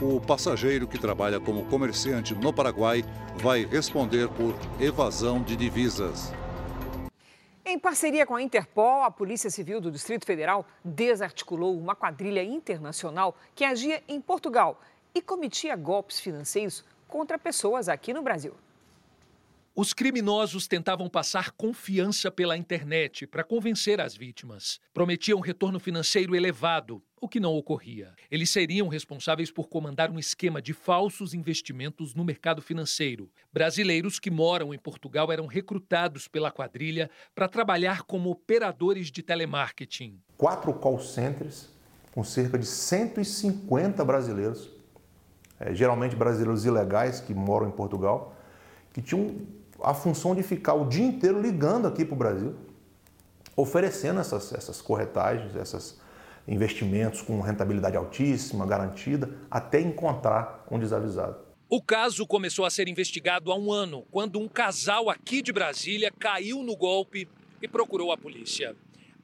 [0.00, 3.04] o passageiro que trabalha como comerciante no Paraguai
[3.36, 6.32] vai responder por evasão de divisas.
[7.66, 13.34] Em parceria com a Interpol, a Polícia Civil do Distrito Federal desarticulou uma quadrilha internacional
[13.54, 14.78] que agia em Portugal
[15.14, 18.54] e cometia golpes financeiros contra pessoas aqui no Brasil.
[19.74, 24.78] Os criminosos tentavam passar confiança pela internet para convencer as vítimas.
[24.92, 28.12] Prometiam retorno financeiro elevado, o que não ocorria.
[28.30, 33.30] Eles seriam responsáveis por comandar um esquema de falsos investimentos no mercado financeiro.
[33.52, 40.20] Brasileiros que moram em Portugal eram recrutados pela quadrilha para trabalhar como operadores de telemarketing.
[40.36, 41.72] Quatro call centers
[42.12, 44.70] com cerca de 150 brasileiros,
[45.58, 48.36] é, geralmente brasileiros ilegais que moram em Portugal,
[48.92, 49.34] que tinham
[49.82, 52.54] a função de ficar o dia inteiro ligando aqui para o Brasil,
[53.56, 56.03] oferecendo essas, essas corretagens, esses
[56.46, 61.36] investimentos com rentabilidade altíssima, garantida, até encontrar um desavisado.
[61.68, 66.12] O caso começou a ser investigado há um ano, quando um casal aqui de Brasília
[66.18, 67.26] caiu no golpe
[67.60, 68.76] e procurou a polícia.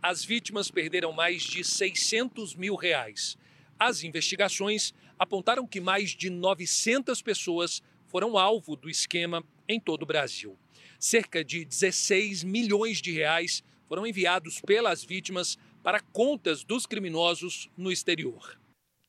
[0.02, 3.36] As vítimas perderam mais de 600 mil reais.
[3.78, 10.06] As investigações apontaram que mais de 900 pessoas foram alvo do esquema em todo o
[10.06, 10.56] Brasil.
[10.98, 17.90] Cerca de 16 milhões de reais foram enviados pelas vítimas para contas dos criminosos no
[17.90, 18.58] exterior.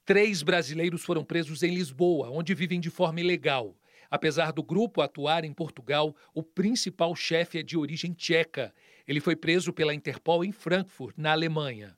[0.06, 3.76] Três brasileiros foram presos em Lisboa, onde vivem de forma ilegal.
[4.10, 8.74] Apesar do grupo atuar em Portugal, o principal chefe é de origem tcheca.
[9.08, 11.98] Ele foi preso pela Interpol em Frankfurt, na Alemanha.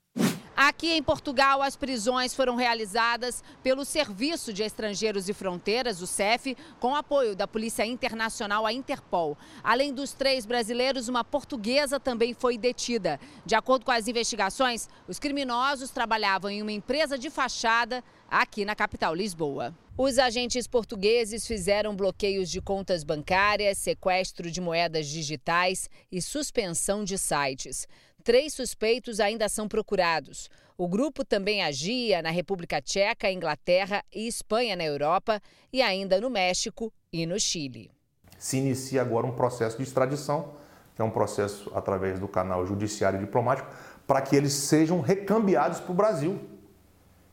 [0.66, 6.56] Aqui em Portugal, as prisões foram realizadas pelo Serviço de Estrangeiros e Fronteiras, o CEF,
[6.80, 9.38] com apoio da Polícia Internacional, a Interpol.
[9.62, 13.20] Além dos três brasileiros, uma portuguesa também foi detida.
[13.46, 18.74] De acordo com as investigações, os criminosos trabalhavam em uma empresa de fachada aqui na
[18.74, 19.76] capital Lisboa.
[19.98, 27.18] Os agentes portugueses fizeram bloqueios de contas bancárias, sequestro de moedas digitais e suspensão de
[27.18, 27.86] sites.
[28.24, 30.50] Três suspeitos ainda são procurados.
[30.78, 35.42] O grupo também agia na República Tcheca, Inglaterra e Espanha na Europa
[35.74, 37.92] e ainda no México e no Chile.
[38.40, 40.54] Se inicia agora um processo de extradição,
[40.96, 43.70] que é um processo através do canal judiciário diplomático,
[44.08, 46.40] para que eles sejam recambiados para o Brasil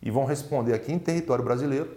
[0.02, 1.96] e vão responder aqui em território brasileiro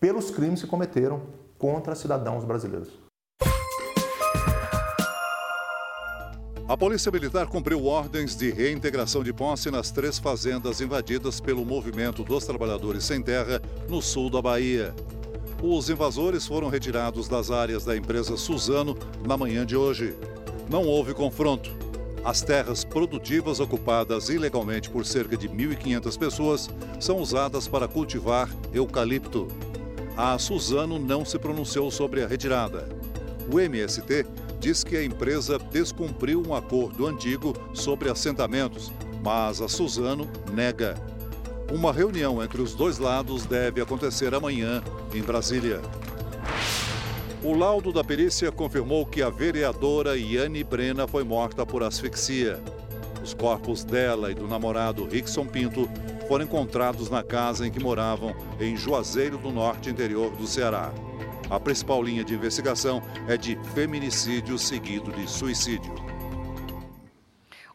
[0.00, 1.22] pelos crimes que cometeram
[1.58, 3.05] contra cidadãos brasileiros.
[6.68, 12.24] A Polícia Militar cumpriu ordens de reintegração de posse nas três fazendas invadidas pelo Movimento
[12.24, 14.92] dos Trabalhadores Sem Terra, no sul da Bahia.
[15.62, 20.16] Os invasores foram retirados das áreas da empresa Suzano na manhã de hoje.
[20.68, 21.70] Não houve confronto.
[22.24, 29.46] As terras produtivas ocupadas ilegalmente por cerca de 1.500 pessoas são usadas para cultivar eucalipto.
[30.16, 32.88] A Suzano não se pronunciou sobre a retirada.
[33.48, 34.26] O MST
[34.66, 38.90] diz que a empresa descumpriu um acordo antigo sobre assentamentos,
[39.22, 41.00] mas a Suzano nega.
[41.70, 44.82] Uma reunião entre os dois lados deve acontecer amanhã
[45.14, 45.80] em Brasília.
[47.44, 52.58] O laudo da perícia confirmou que a vereadora Yane Brena foi morta por asfixia.
[53.22, 55.88] Os corpos dela e do namorado Rickson Pinto
[56.26, 60.92] foram encontrados na casa em que moravam em Juazeiro do Norte, interior do Ceará.
[61.48, 65.94] A principal linha de investigação é de feminicídio seguido de suicídio.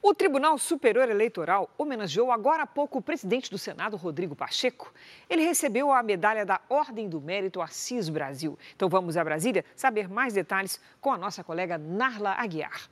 [0.01, 4.93] O Tribunal Superior Eleitoral homenageou agora há pouco o presidente do Senado, Rodrigo Pacheco.
[5.29, 8.59] Ele recebeu a medalha da Ordem do Mérito Assis Brasil.
[8.75, 12.89] Então vamos a Brasília saber mais detalhes com a nossa colega Narla Aguiar.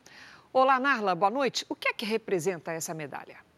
[0.54, 1.66] Olá, Narla, boa noite.
[1.68, 3.49] O que é que representa essa medalha?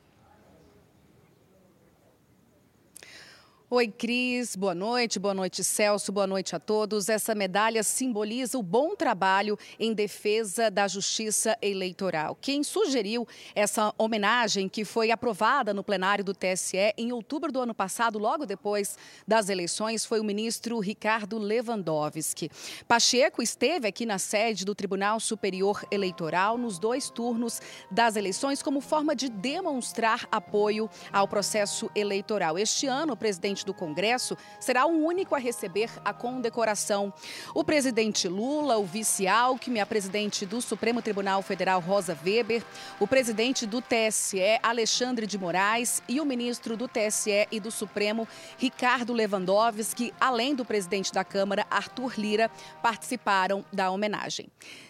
[3.74, 4.58] Oi, Cris.
[4.58, 5.18] Boa noite.
[5.18, 6.12] Boa noite, Celso.
[6.12, 7.08] Boa noite a todos.
[7.08, 12.38] Essa medalha simboliza o bom trabalho em defesa da justiça eleitoral.
[12.42, 17.74] Quem sugeriu essa homenagem, que foi aprovada no plenário do TSE em outubro do ano
[17.74, 22.52] passado, logo depois das eleições, foi o ministro Ricardo Lewandowski.
[22.90, 28.82] Pacheco esteve aqui na sede do Tribunal Superior Eleitoral nos dois turnos das eleições, como
[28.82, 32.60] forma de demonstrar apoio ao processo eleitoral.
[32.60, 37.13] Este ano, o presidente presidente do Congresso será o único a receber a condecoração.
[37.54, 42.63] O presidente Lula, o vice Alckmin, a presidente do Supremo Tribunal Federal Rosa Weber,
[43.00, 48.28] o presidente do TSE Alexandre de Moraes e o ministro do TSE e do Supremo
[48.58, 52.50] Ricardo Lewandowski, além do presidente da Câmara Arthur Lira,
[52.82, 54.47] participaram da homenagem.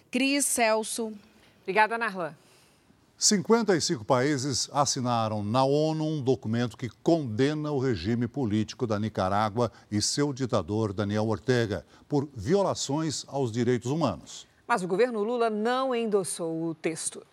[0.09, 1.13] Cris Celso.
[1.61, 2.35] Obrigada, Narlan.
[3.23, 10.01] 55 países assinaram na ONU um documento que condena o regime político da Nicarágua e
[10.01, 14.47] seu ditador Daniel Ortega por violações aos direitos humanos.
[14.67, 17.23] Mas o governo Lula não endossou o texto.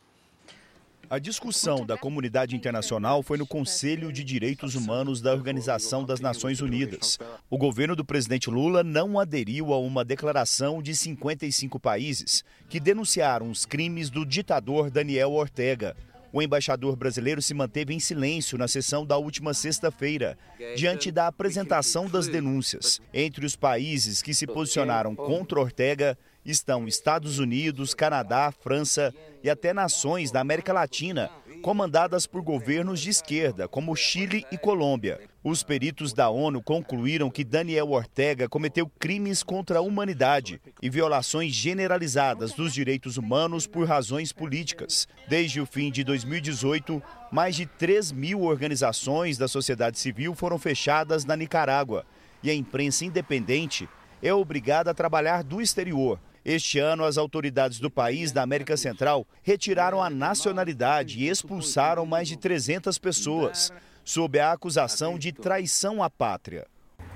[1.11, 6.61] A discussão da comunidade internacional foi no Conselho de Direitos Humanos da Organização das Nações
[6.61, 7.19] Unidas.
[7.49, 13.51] O governo do presidente Lula não aderiu a uma declaração de 55 países que denunciaram
[13.51, 15.97] os crimes do ditador Daniel Ortega.
[16.31, 20.37] O embaixador brasileiro se manteve em silêncio na sessão da última sexta-feira,
[20.77, 23.01] diante da apresentação das denúncias.
[23.15, 26.19] Entre os países que se posicionaram contra Ortega
[26.51, 31.31] estão Estados Unidos, Canadá, França e até nações da América Latina,
[31.63, 35.21] comandadas por governos de esquerda, como Chile e Colômbia.
[35.45, 41.53] Os peritos da ONU concluíram que Daniel Ortega cometeu crimes contra a humanidade e violações
[41.53, 45.07] generalizadas dos direitos humanos por razões políticas.
[45.29, 51.25] Desde o fim de 2018, mais de 3 mil organizações da sociedade civil foram fechadas
[51.25, 52.07] na Nicarágua
[52.43, 53.89] e a imprensa independente
[54.23, 59.27] é obrigada a trabalhar do exterior este ano, as autoridades do país da América Central
[59.43, 63.71] retiraram a nacionalidade e expulsaram mais de 300 pessoas,
[64.03, 66.67] sob a acusação de traição à pátria.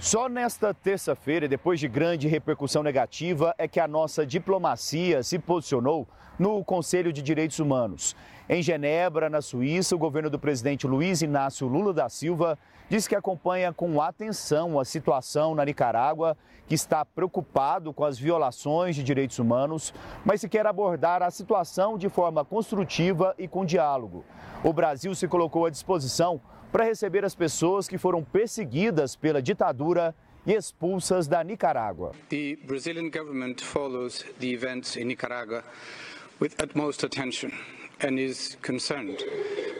[0.02, 6.08] Só nesta terça-feira, depois de grande repercussão negativa, é que a nossa diplomacia se posicionou
[6.36, 8.16] no Conselho de Direitos Humanos.
[8.48, 12.58] Em Genebra, na Suíça, o governo do presidente Luiz Inácio Lula da Silva
[12.90, 16.36] diz que acompanha com atenção a situação na Nicarágua,
[16.66, 19.94] que está preocupado com as violações de direitos humanos,
[20.24, 24.24] mas se quer abordar a situação de forma construtiva e com diálogo.
[24.64, 26.40] O Brasil se colocou à disposição
[26.72, 30.14] para receber as pessoas que foram perseguidas pela ditadura
[30.46, 32.12] e expulsas da Nicarágua.
[32.30, 35.62] The Brazilian government follows the events in Nicaragua
[36.40, 37.52] with utmost attention
[38.00, 39.22] and is concerned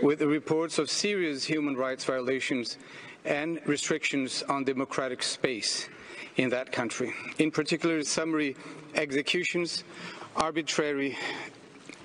[0.03, 2.79] with the reports of serious human rights violations
[3.25, 5.89] and restrictions on democratic space
[6.37, 7.13] in that country.
[7.39, 8.55] In particular, summary
[8.95, 9.85] executions,
[10.37, 11.17] arbitrary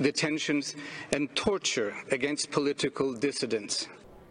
[0.02, 0.76] detentions,
[1.12, 3.88] and torture against political dissidents.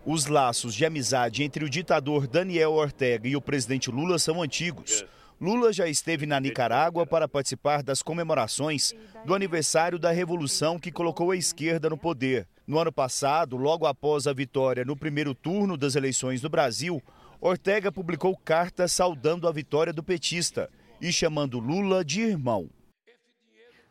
[0.08, 5.04] Os laços de amizade entre o ditador Daniel Ortega e o presidente Lula são antigos.
[5.40, 8.94] Lula já esteve na Nicarágua para participar das comemorações
[9.24, 12.46] do aniversário da revolução que colocou a esquerda no poder.
[12.68, 17.02] No ano passado, logo após a vitória no primeiro turno das eleições no Brasil,
[17.40, 22.70] Ortega publicou cartas saudando a vitória do petista e chamando Lula de irmão.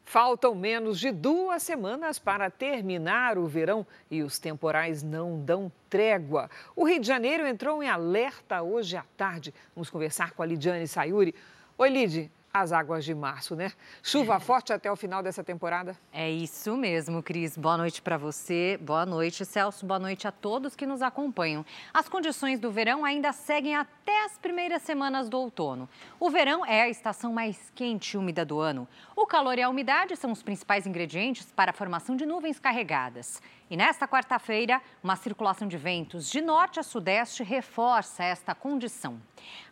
[0.05, 6.47] Faltam menos de duas semanas para terminar o verão e os temporais não dão trégua.
[6.75, 9.51] O Rio de Janeiro entrou em alerta hoje à tarde.
[9.75, 11.33] Vamos conversar com a Lidiane Sayuri.
[11.75, 13.73] Oi, Lid, as águas de março, né?
[14.01, 15.97] Chuva forte até o final dessa temporada?
[16.13, 17.57] É isso mesmo, Cris.
[17.57, 21.65] Boa noite para você, boa noite, Celso, boa noite a todos que nos acompanham.
[21.93, 25.89] As condições do verão ainda seguem até as primeiras semanas do outono.
[26.17, 28.87] O verão é a estação mais quente e úmida do ano.
[29.17, 33.41] O calor e a umidade são os principais ingredientes para a formação de nuvens carregadas.
[33.67, 39.19] E nesta quarta-feira, uma circulação de ventos de norte a sudeste reforça esta condição.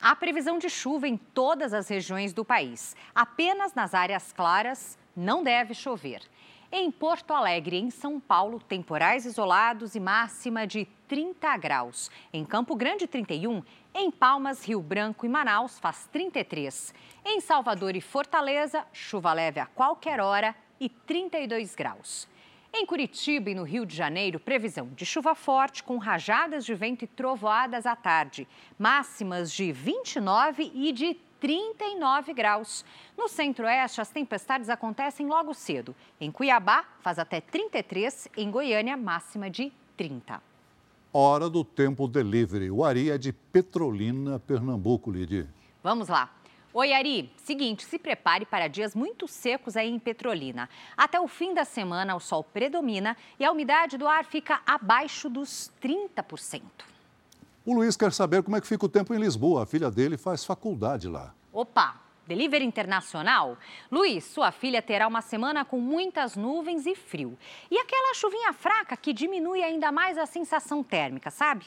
[0.01, 2.95] Há previsão de chuva em todas as regiões do país.
[3.13, 6.23] Apenas nas áreas claras não deve chover.
[6.71, 12.09] Em Porto Alegre, em São Paulo, temporais isolados e máxima de 30 graus.
[12.33, 13.61] Em Campo Grande, 31.
[13.93, 16.95] Em Palmas, Rio Branco e Manaus, faz 33.
[17.23, 22.27] Em Salvador e Fortaleza, chuva leve a qualquer hora e 32 graus.
[22.76, 27.03] Em Curitiba e no Rio de Janeiro, previsão de chuva forte com rajadas de vento
[27.03, 28.47] e trovoadas à tarde,
[28.80, 32.84] máximas de 29 e de 39 graus.
[33.15, 35.95] No centro-oeste, as tempestades acontecem logo cedo.
[36.19, 40.41] Em Cuiabá, faz até 33, em Goiânia, máxima de 30.
[41.13, 42.71] Hora do tempo delivery.
[42.71, 45.47] O Ari é de Petrolina, Pernambuco, Lidia.
[45.84, 46.32] Vamos lá.
[46.76, 47.32] Oi, Ari.
[47.38, 50.67] Seguinte, se prepare para dias muito secos aí em Petrolina.
[50.97, 55.30] Até o fim da semana, o sol predomina e a umidade do ar fica abaixo
[55.30, 56.63] dos 30%.
[57.63, 59.61] O Luiz quer saber como é que fica o tempo em Lisboa.
[59.61, 61.36] A filha dele faz faculdade lá.
[61.53, 62.01] Opa!
[62.26, 63.55] Delivery Internacional?
[63.91, 67.38] Luiz, sua filha terá uma semana com muitas nuvens e frio.
[67.69, 71.65] E aquela chuvinha fraca que diminui ainda mais a sensação térmica, sabe?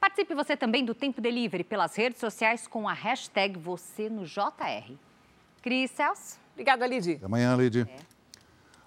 [0.00, 4.94] Participe você também do Tempo Delivery pelas redes sociais com a hashtag você no JR.
[5.60, 6.38] Cris Celso.
[6.54, 7.12] Obrigada, Lid.
[7.12, 7.80] Até amanhã, Lid.
[7.82, 7.98] É.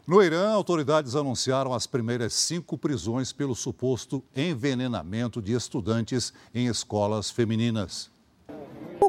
[0.07, 7.30] No Irã, autoridades anunciaram as primeiras cinco prisões pelo suposto envenenamento de estudantes em escolas
[7.30, 8.11] femininas.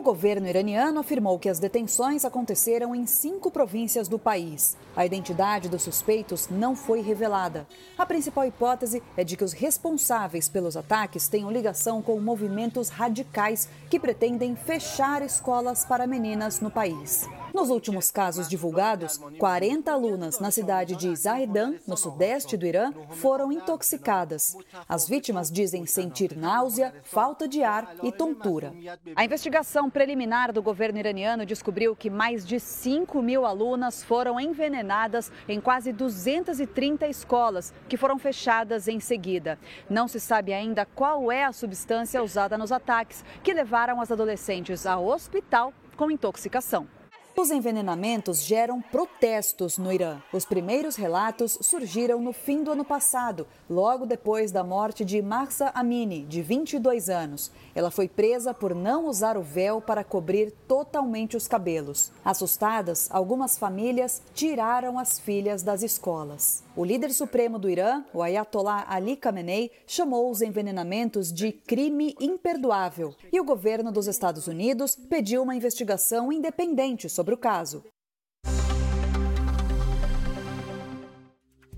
[0.05, 4.77] O governo iraniano afirmou que as detenções aconteceram em cinco províncias do país.
[4.95, 7.67] A identidade dos suspeitos não foi revelada.
[7.97, 13.67] A principal hipótese é de que os responsáveis pelos ataques tenham ligação com movimentos radicais
[13.89, 17.27] que pretendem fechar escolas para meninas no país.
[17.55, 23.53] Nos últimos casos divulgados, 40 alunas na cidade de Zahedan, no sudeste do Irã, foram
[23.53, 24.57] intoxicadas.
[24.89, 28.75] As vítimas dizem sentir náusea, falta de ar e tontura.
[29.15, 35.31] A investigação preliminar do governo iraniano descobriu que mais de 5 mil alunas foram envenenadas
[35.49, 39.61] em quase 230 escolas, que foram fechadas em seguida.
[39.89, 44.87] Não se sabe ainda qual é a substância usada nos ataques, que levaram as adolescentes
[44.87, 46.89] ao hospital com intoxicação.
[47.37, 50.23] Os envenenamentos geram protestos no Irã.
[50.33, 55.73] Os primeiros relatos surgiram no fim do ano passado, logo depois da morte de Marsa
[55.75, 57.51] Amini, de 22 anos.
[57.75, 62.13] Ela foi presa por não usar o véu para cobrir totalmente os cabelos.
[62.25, 66.63] Assustadas, algumas famílias tiraram as filhas das escolas.
[66.77, 73.15] O líder supremo do Irã, o Ayatollah Ali Khamenei, chamou os envenenamentos de crime imperdoável.
[73.33, 77.83] E o governo dos Estados Unidos pediu uma investigação independente sobre sobre o caso.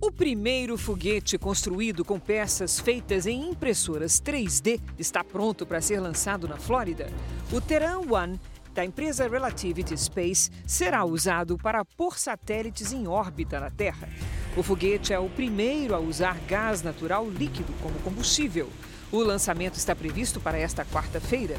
[0.01, 6.49] O primeiro foguete construído com peças feitas em impressoras 3D está pronto para ser lançado
[6.49, 7.09] na Flórida.
[7.53, 8.41] O Terran One
[8.75, 14.09] da empresa Relativity Space será usado para pôr satélites em órbita na Terra.
[14.57, 18.69] O foguete é o primeiro a usar gás natural líquido como combustível.
[19.13, 21.57] O lançamento está previsto para esta quarta-feira.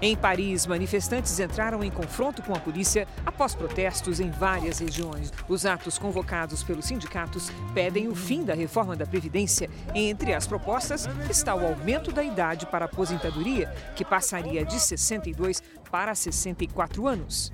[0.00, 5.32] Em Paris, manifestantes entraram em confronto com a polícia após protestos em várias regiões.
[5.48, 9.70] Os atos convocados pelos sindicatos pedem o fim da reforma da Previdência.
[9.94, 16.14] Entre as propostas está o aumento da idade para aposentadoria, que passaria de 62 para
[16.14, 17.50] 64 anos.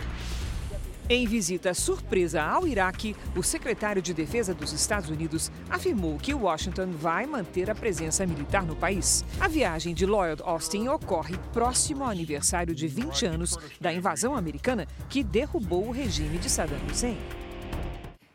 [1.14, 6.90] Em visita surpresa ao Iraque, o secretário de Defesa dos Estados Unidos afirmou que Washington
[6.92, 9.22] vai manter a presença militar no país.
[9.38, 14.88] A viagem de Lloyd Austin ocorre próximo ao aniversário de 20 anos da invasão americana
[15.10, 17.18] que derrubou o regime de Saddam Hussein.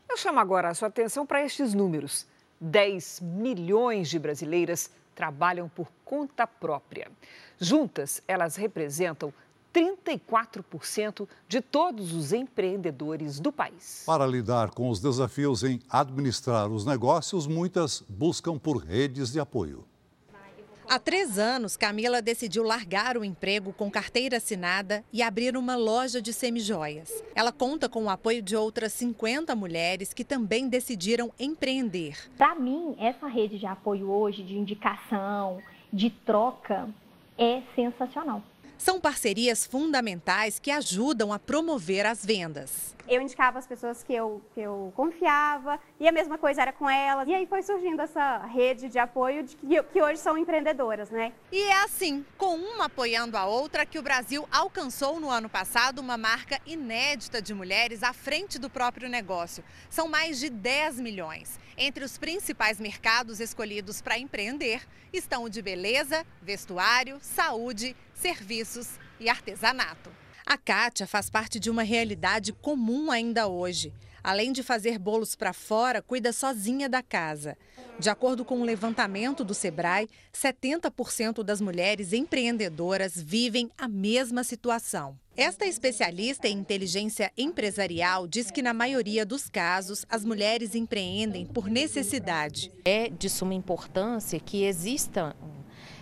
[0.07, 2.27] Eu chamo agora a sua atenção para estes números.
[2.61, 7.09] 10 milhões de brasileiras trabalham por conta própria.
[7.59, 9.33] Juntas, elas representam
[9.77, 14.03] 34% de todos os empreendedores do país.
[14.05, 19.85] Para lidar com os desafios em administrar os negócios, muitas buscam por redes de apoio.
[20.89, 26.21] Há três anos, Camila decidiu largar o emprego com carteira assinada e abrir uma loja
[26.21, 27.11] de semijoias.
[27.35, 32.31] Ela conta com o apoio de outras 50 mulheres que também decidiram empreender.
[32.37, 35.59] Para mim, essa rede de apoio hoje, de indicação,
[35.91, 36.87] de troca,
[37.37, 38.41] é sensacional.
[38.77, 42.95] São parcerias fundamentais que ajudam a promover as vendas.
[43.07, 46.89] Eu indicava as pessoas que eu, que eu confiava e a mesma coisa era com
[46.89, 47.27] elas.
[47.27, 51.31] E aí foi surgindo essa rede de apoio de que, que hoje são empreendedoras, né?
[51.51, 55.99] E é assim, com uma apoiando a outra, que o Brasil alcançou no ano passado
[55.99, 59.63] uma marca inédita de mulheres à frente do próprio negócio.
[59.89, 61.57] São mais de 10 milhões.
[61.79, 64.81] Entre os principais mercados escolhidos para empreender
[65.13, 70.09] estão o de beleza, vestuário, saúde, serviços e artesanato.
[70.43, 73.93] A Kátia faz parte de uma realidade comum ainda hoje.
[74.23, 77.57] Além de fazer bolos para fora, cuida sozinha da casa.
[77.99, 84.43] De acordo com o um levantamento do Sebrae, 70% das mulheres empreendedoras vivem a mesma
[84.43, 85.17] situação.
[85.35, 91.67] Esta especialista em inteligência empresarial diz que, na maioria dos casos, as mulheres empreendem por
[91.69, 92.71] necessidade.
[92.85, 95.35] É de suma importância que existam,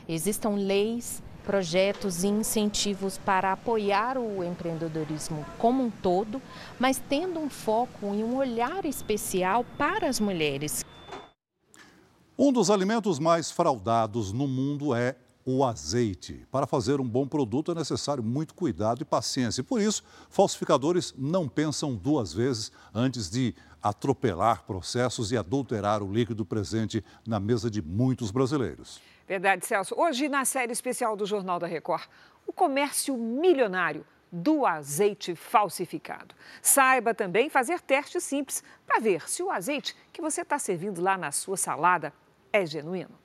[0.08, 6.42] existam leis projetos e incentivos para apoiar o empreendedorismo como um todo,
[6.80, 10.84] mas tendo um foco e um olhar especial para as mulheres.
[12.38, 15.16] Um dos alimentos mais fraudados no mundo é
[15.46, 16.46] o azeite.
[16.52, 19.64] Para fazer um bom produto é necessário muito cuidado e paciência.
[19.64, 26.44] Por isso, falsificadores não pensam duas vezes antes de atropelar processos e adulterar o líquido
[26.44, 29.00] presente na mesa de muitos brasileiros.
[29.28, 29.96] Verdade, Celso.
[29.98, 32.04] Hoje, na série especial do Jornal da Record,
[32.46, 36.36] o comércio milionário do azeite falsificado.
[36.62, 41.18] Saiba também fazer testes simples para ver se o azeite que você está servindo lá
[41.18, 42.14] na sua salada
[42.54, 43.18] é genuíno.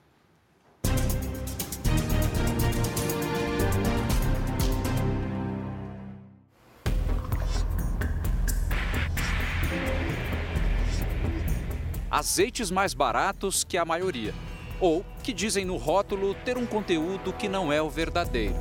[12.11, 14.35] Azeites mais baratos que a maioria
[14.81, 18.55] ou que dizem no rótulo ter um conteúdo que não é o verdadeiro.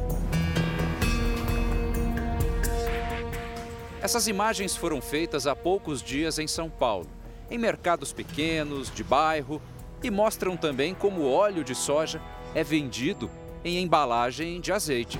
[4.01, 7.07] Essas imagens foram feitas há poucos dias em São Paulo,
[7.51, 9.61] em mercados pequenos, de bairro,
[10.01, 12.21] e mostram também como o óleo de soja
[12.55, 13.29] é vendido
[13.63, 15.19] em embalagem de azeite.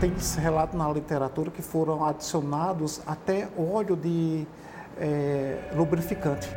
[0.00, 4.46] Tem esse relato na literatura que foram adicionados até óleo de
[4.96, 6.48] é, lubrificante.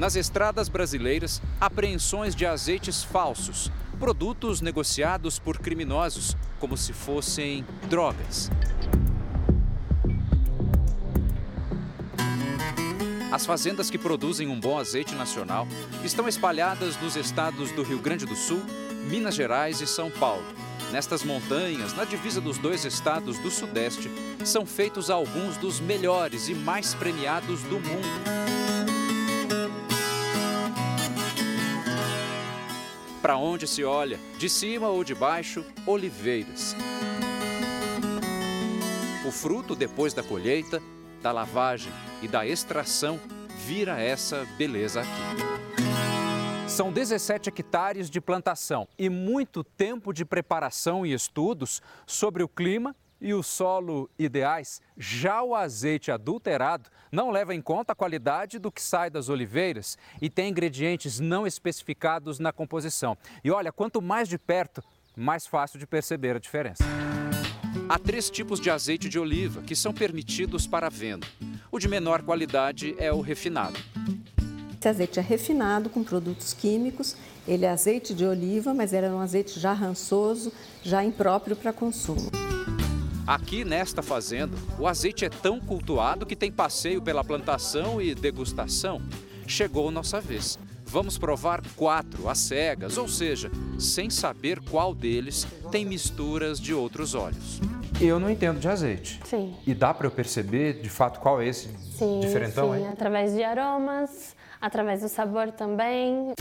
[0.00, 8.50] Nas estradas brasileiras, apreensões de azeites falsos, produtos negociados por criminosos como se fossem drogas.
[13.30, 15.68] As fazendas que produzem um bom azeite nacional
[16.02, 18.62] estão espalhadas nos estados do Rio Grande do Sul,
[19.10, 20.46] Minas Gerais e São Paulo.
[20.90, 24.10] Nestas montanhas, na divisa dos dois estados do Sudeste,
[24.46, 28.59] são feitos alguns dos melhores e mais premiados do mundo.
[33.30, 36.74] Para onde se olha, de cima ou de baixo, oliveiras.
[39.24, 40.82] O fruto, depois da colheita,
[41.22, 43.20] da lavagem e da extração,
[43.64, 46.68] vira essa beleza aqui.
[46.68, 52.96] São 17 hectares de plantação e muito tempo de preparação e estudos sobre o clima
[53.20, 58.72] e o solo ideais, já o azeite adulterado não leva em conta a qualidade do
[58.72, 63.16] que sai das oliveiras e tem ingredientes não especificados na composição.
[63.44, 64.82] E olha, quanto mais de perto,
[65.16, 66.84] mais fácil de perceber a diferença.
[67.88, 71.26] Há três tipos de azeite de oliva que são permitidos para venda.
[71.70, 73.78] O de menor qualidade é o refinado.
[74.78, 77.14] Esse azeite é refinado com produtos químicos,
[77.46, 80.50] ele é azeite de oliva, mas era um azeite já rançoso,
[80.82, 82.30] já impróprio para consumo.
[83.30, 89.00] Aqui nesta fazenda, o azeite é tão cultuado que tem passeio pela plantação e degustação.
[89.46, 90.58] Chegou nossa vez.
[90.84, 97.14] Vamos provar quatro às cegas, ou seja, sem saber qual deles tem misturas de outros
[97.14, 97.60] óleos.
[98.00, 99.20] Eu não entendo de azeite.
[99.24, 99.54] Sim.
[99.64, 102.88] E dá para eu perceber de fato qual é esse sim, diferentão, sim, hein?
[102.88, 106.32] através de aromas, através do sabor também.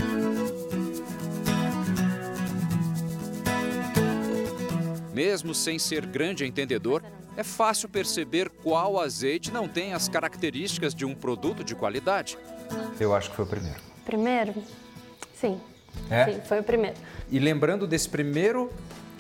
[5.20, 7.04] Mesmo sem ser grande entendedor,
[7.36, 12.38] é fácil perceber qual azeite não tem as características de um produto de qualidade.
[12.98, 13.80] Eu acho que foi o primeiro.
[14.06, 14.54] Primeiro?
[15.34, 15.60] Sim.
[16.10, 16.24] É?
[16.24, 16.96] Sim, foi o primeiro.
[17.30, 18.72] E lembrando desse primeiro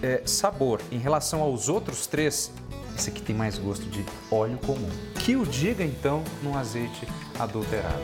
[0.01, 2.49] é, sabor em relação aos outros três,
[2.97, 4.89] esse aqui tem mais gosto de óleo comum.
[5.25, 7.05] Que o diga então num azeite
[7.37, 7.99] adulterado.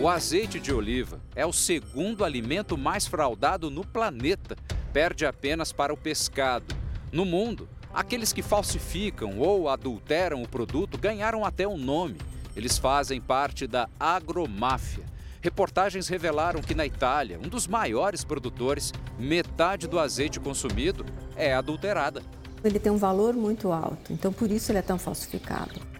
[0.00, 4.56] O azeite de oliva é o segundo alimento mais fraudado no planeta.
[4.92, 6.74] Perde apenas para o pescado.
[7.10, 12.18] No mundo, aqueles que falsificam ou adulteram o produto ganharam até um nome.
[12.54, 15.04] Eles fazem parte da agromáfia.
[15.40, 22.22] Reportagens revelaram que na Itália, um dos maiores produtores, metade do azeite consumido é adulterada.
[22.62, 25.91] Ele tem um valor muito alto, então por isso ele é tão falsificado.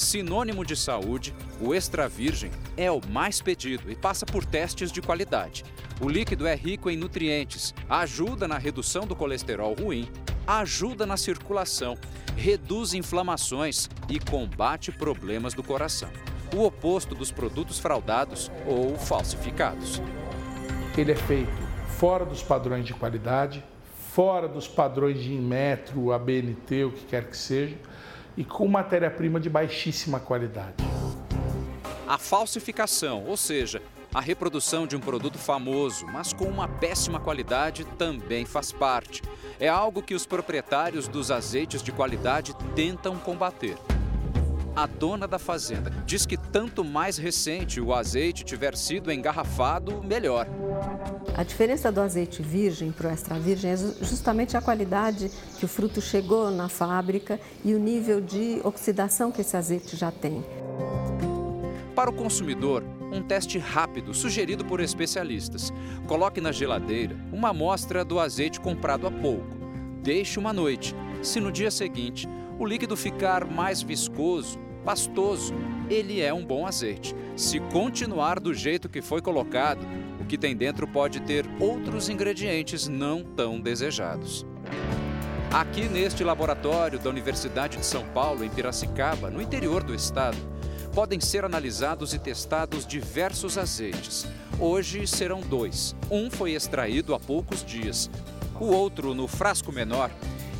[0.00, 5.02] Sinônimo de saúde, o extra virgem é o mais pedido e passa por testes de
[5.02, 5.62] qualidade.
[6.00, 10.08] O líquido é rico em nutrientes, ajuda na redução do colesterol ruim,
[10.46, 11.98] ajuda na circulação,
[12.34, 16.08] reduz inflamações e combate problemas do coração.
[16.56, 20.00] O oposto dos produtos fraudados ou falsificados.
[20.96, 21.52] Ele é feito
[21.98, 23.62] fora dos padrões de qualidade,
[24.14, 27.76] fora dos padrões de Inmetro, ABNT, o que quer que seja,
[28.36, 30.84] e com matéria-prima de baixíssima qualidade.
[32.06, 33.80] A falsificação, ou seja,
[34.12, 39.22] a reprodução de um produto famoso, mas com uma péssima qualidade, também faz parte.
[39.60, 43.76] É algo que os proprietários dos azeites de qualidade tentam combater.
[44.74, 50.46] A dona da fazenda diz que tanto mais recente o azeite tiver sido engarrafado, melhor.
[51.36, 55.68] A diferença do azeite virgem para o extra virgem é justamente a qualidade que o
[55.68, 60.44] fruto chegou na fábrica e o nível de oxidação que esse azeite já tem.
[61.94, 65.72] Para o consumidor, um teste rápido sugerido por especialistas.
[66.06, 69.56] Coloque na geladeira uma amostra do azeite comprado há pouco.
[70.02, 70.94] Deixe uma noite.
[71.22, 72.28] Se no dia seguinte
[72.58, 75.54] o líquido ficar mais viscoso, pastoso,
[75.88, 77.14] ele é um bom azeite.
[77.36, 79.86] Se continuar do jeito que foi colocado,
[80.30, 84.46] que tem dentro pode ter outros ingredientes não tão desejados.
[85.50, 90.38] Aqui neste laboratório da Universidade de São Paulo, em Piracicaba, no interior do estado,
[90.94, 94.24] podem ser analisados e testados diversos azeites.
[94.60, 95.96] Hoje serão dois.
[96.08, 98.08] Um foi extraído há poucos dias.
[98.60, 100.12] O outro, no frasco menor,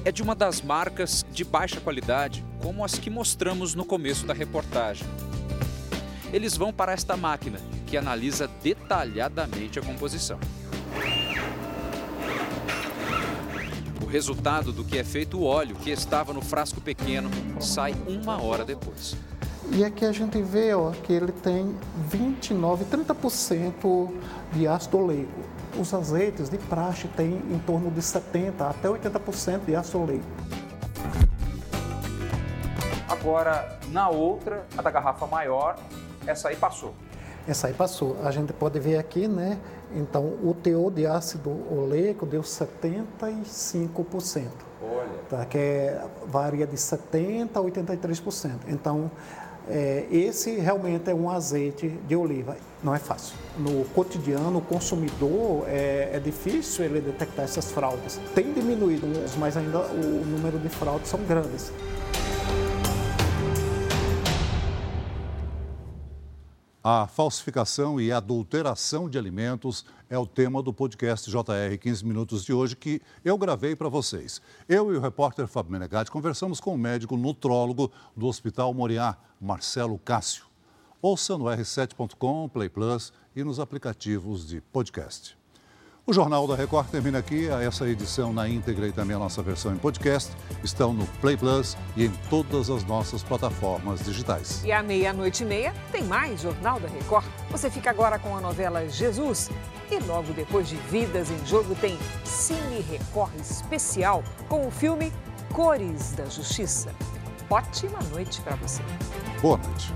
[0.05, 4.35] é de uma das marcas de baixa qualidade, como as que mostramos no começo da
[4.35, 5.07] reportagem.
[6.33, 10.39] Eles vão para esta máquina, que analisa detalhadamente a composição.
[14.01, 17.29] O resultado do que é feito o óleo, que estava no frasco pequeno,
[17.61, 19.17] sai uma hora depois.
[19.73, 21.77] E aqui a gente vê ó, que ele tem
[22.09, 24.13] 29, 30%
[24.53, 25.41] de ácido oleico.
[25.79, 30.25] Os azeites de praxe têm em torno de 70 até 80% de ácido oleico.
[33.09, 35.77] Agora, na outra, a da garrafa maior,
[36.27, 36.95] essa aí passou.
[37.47, 38.17] Essa aí passou.
[38.23, 39.59] A gente pode ver aqui, né?
[39.95, 44.47] Então, o teor de ácido oleico deu 75%.
[44.83, 45.09] Olha.
[45.29, 45.45] Tá?
[45.45, 48.51] Que é, varia de 70% a 83%.
[48.69, 49.11] Então,
[49.69, 52.57] é, esse realmente é um azeite de oliva.
[52.83, 53.37] Não é fácil.
[53.59, 58.21] No cotidiano, o consumidor, é, é difícil ele detectar essas fraudes.
[58.35, 59.07] Tem diminuído,
[59.39, 61.73] mas ainda o número de fraudes são grandes.
[66.83, 72.55] A falsificação e adulteração de alimentos é o tema do podcast JR 15 Minutos de
[72.55, 74.41] hoje que eu gravei para vocês.
[74.67, 79.99] Eu e o repórter Fábio Menegatti conversamos com o médico nutrólogo do Hospital Moriá, Marcelo
[79.99, 80.47] Cássio.
[81.03, 85.40] Ouça no r7.com, Play Plus e nos aplicativos de podcast.
[86.07, 87.49] O Jornal da Record termina aqui.
[87.49, 90.33] Essa edição na íntegra e também a nossa versão em podcast
[90.65, 94.63] estão no Play Plus e em todas as nossas plataformas digitais.
[94.65, 97.27] E à meia-noite e meia tem mais Jornal da Record.
[97.51, 99.51] Você fica agora com a novela Jesus
[99.91, 105.13] e logo depois de Vidas em Jogo tem Cine Record especial com o filme
[105.53, 106.95] Cores da Justiça.
[107.49, 108.83] Ótima noite para você.
[109.43, 109.93] Boa noite.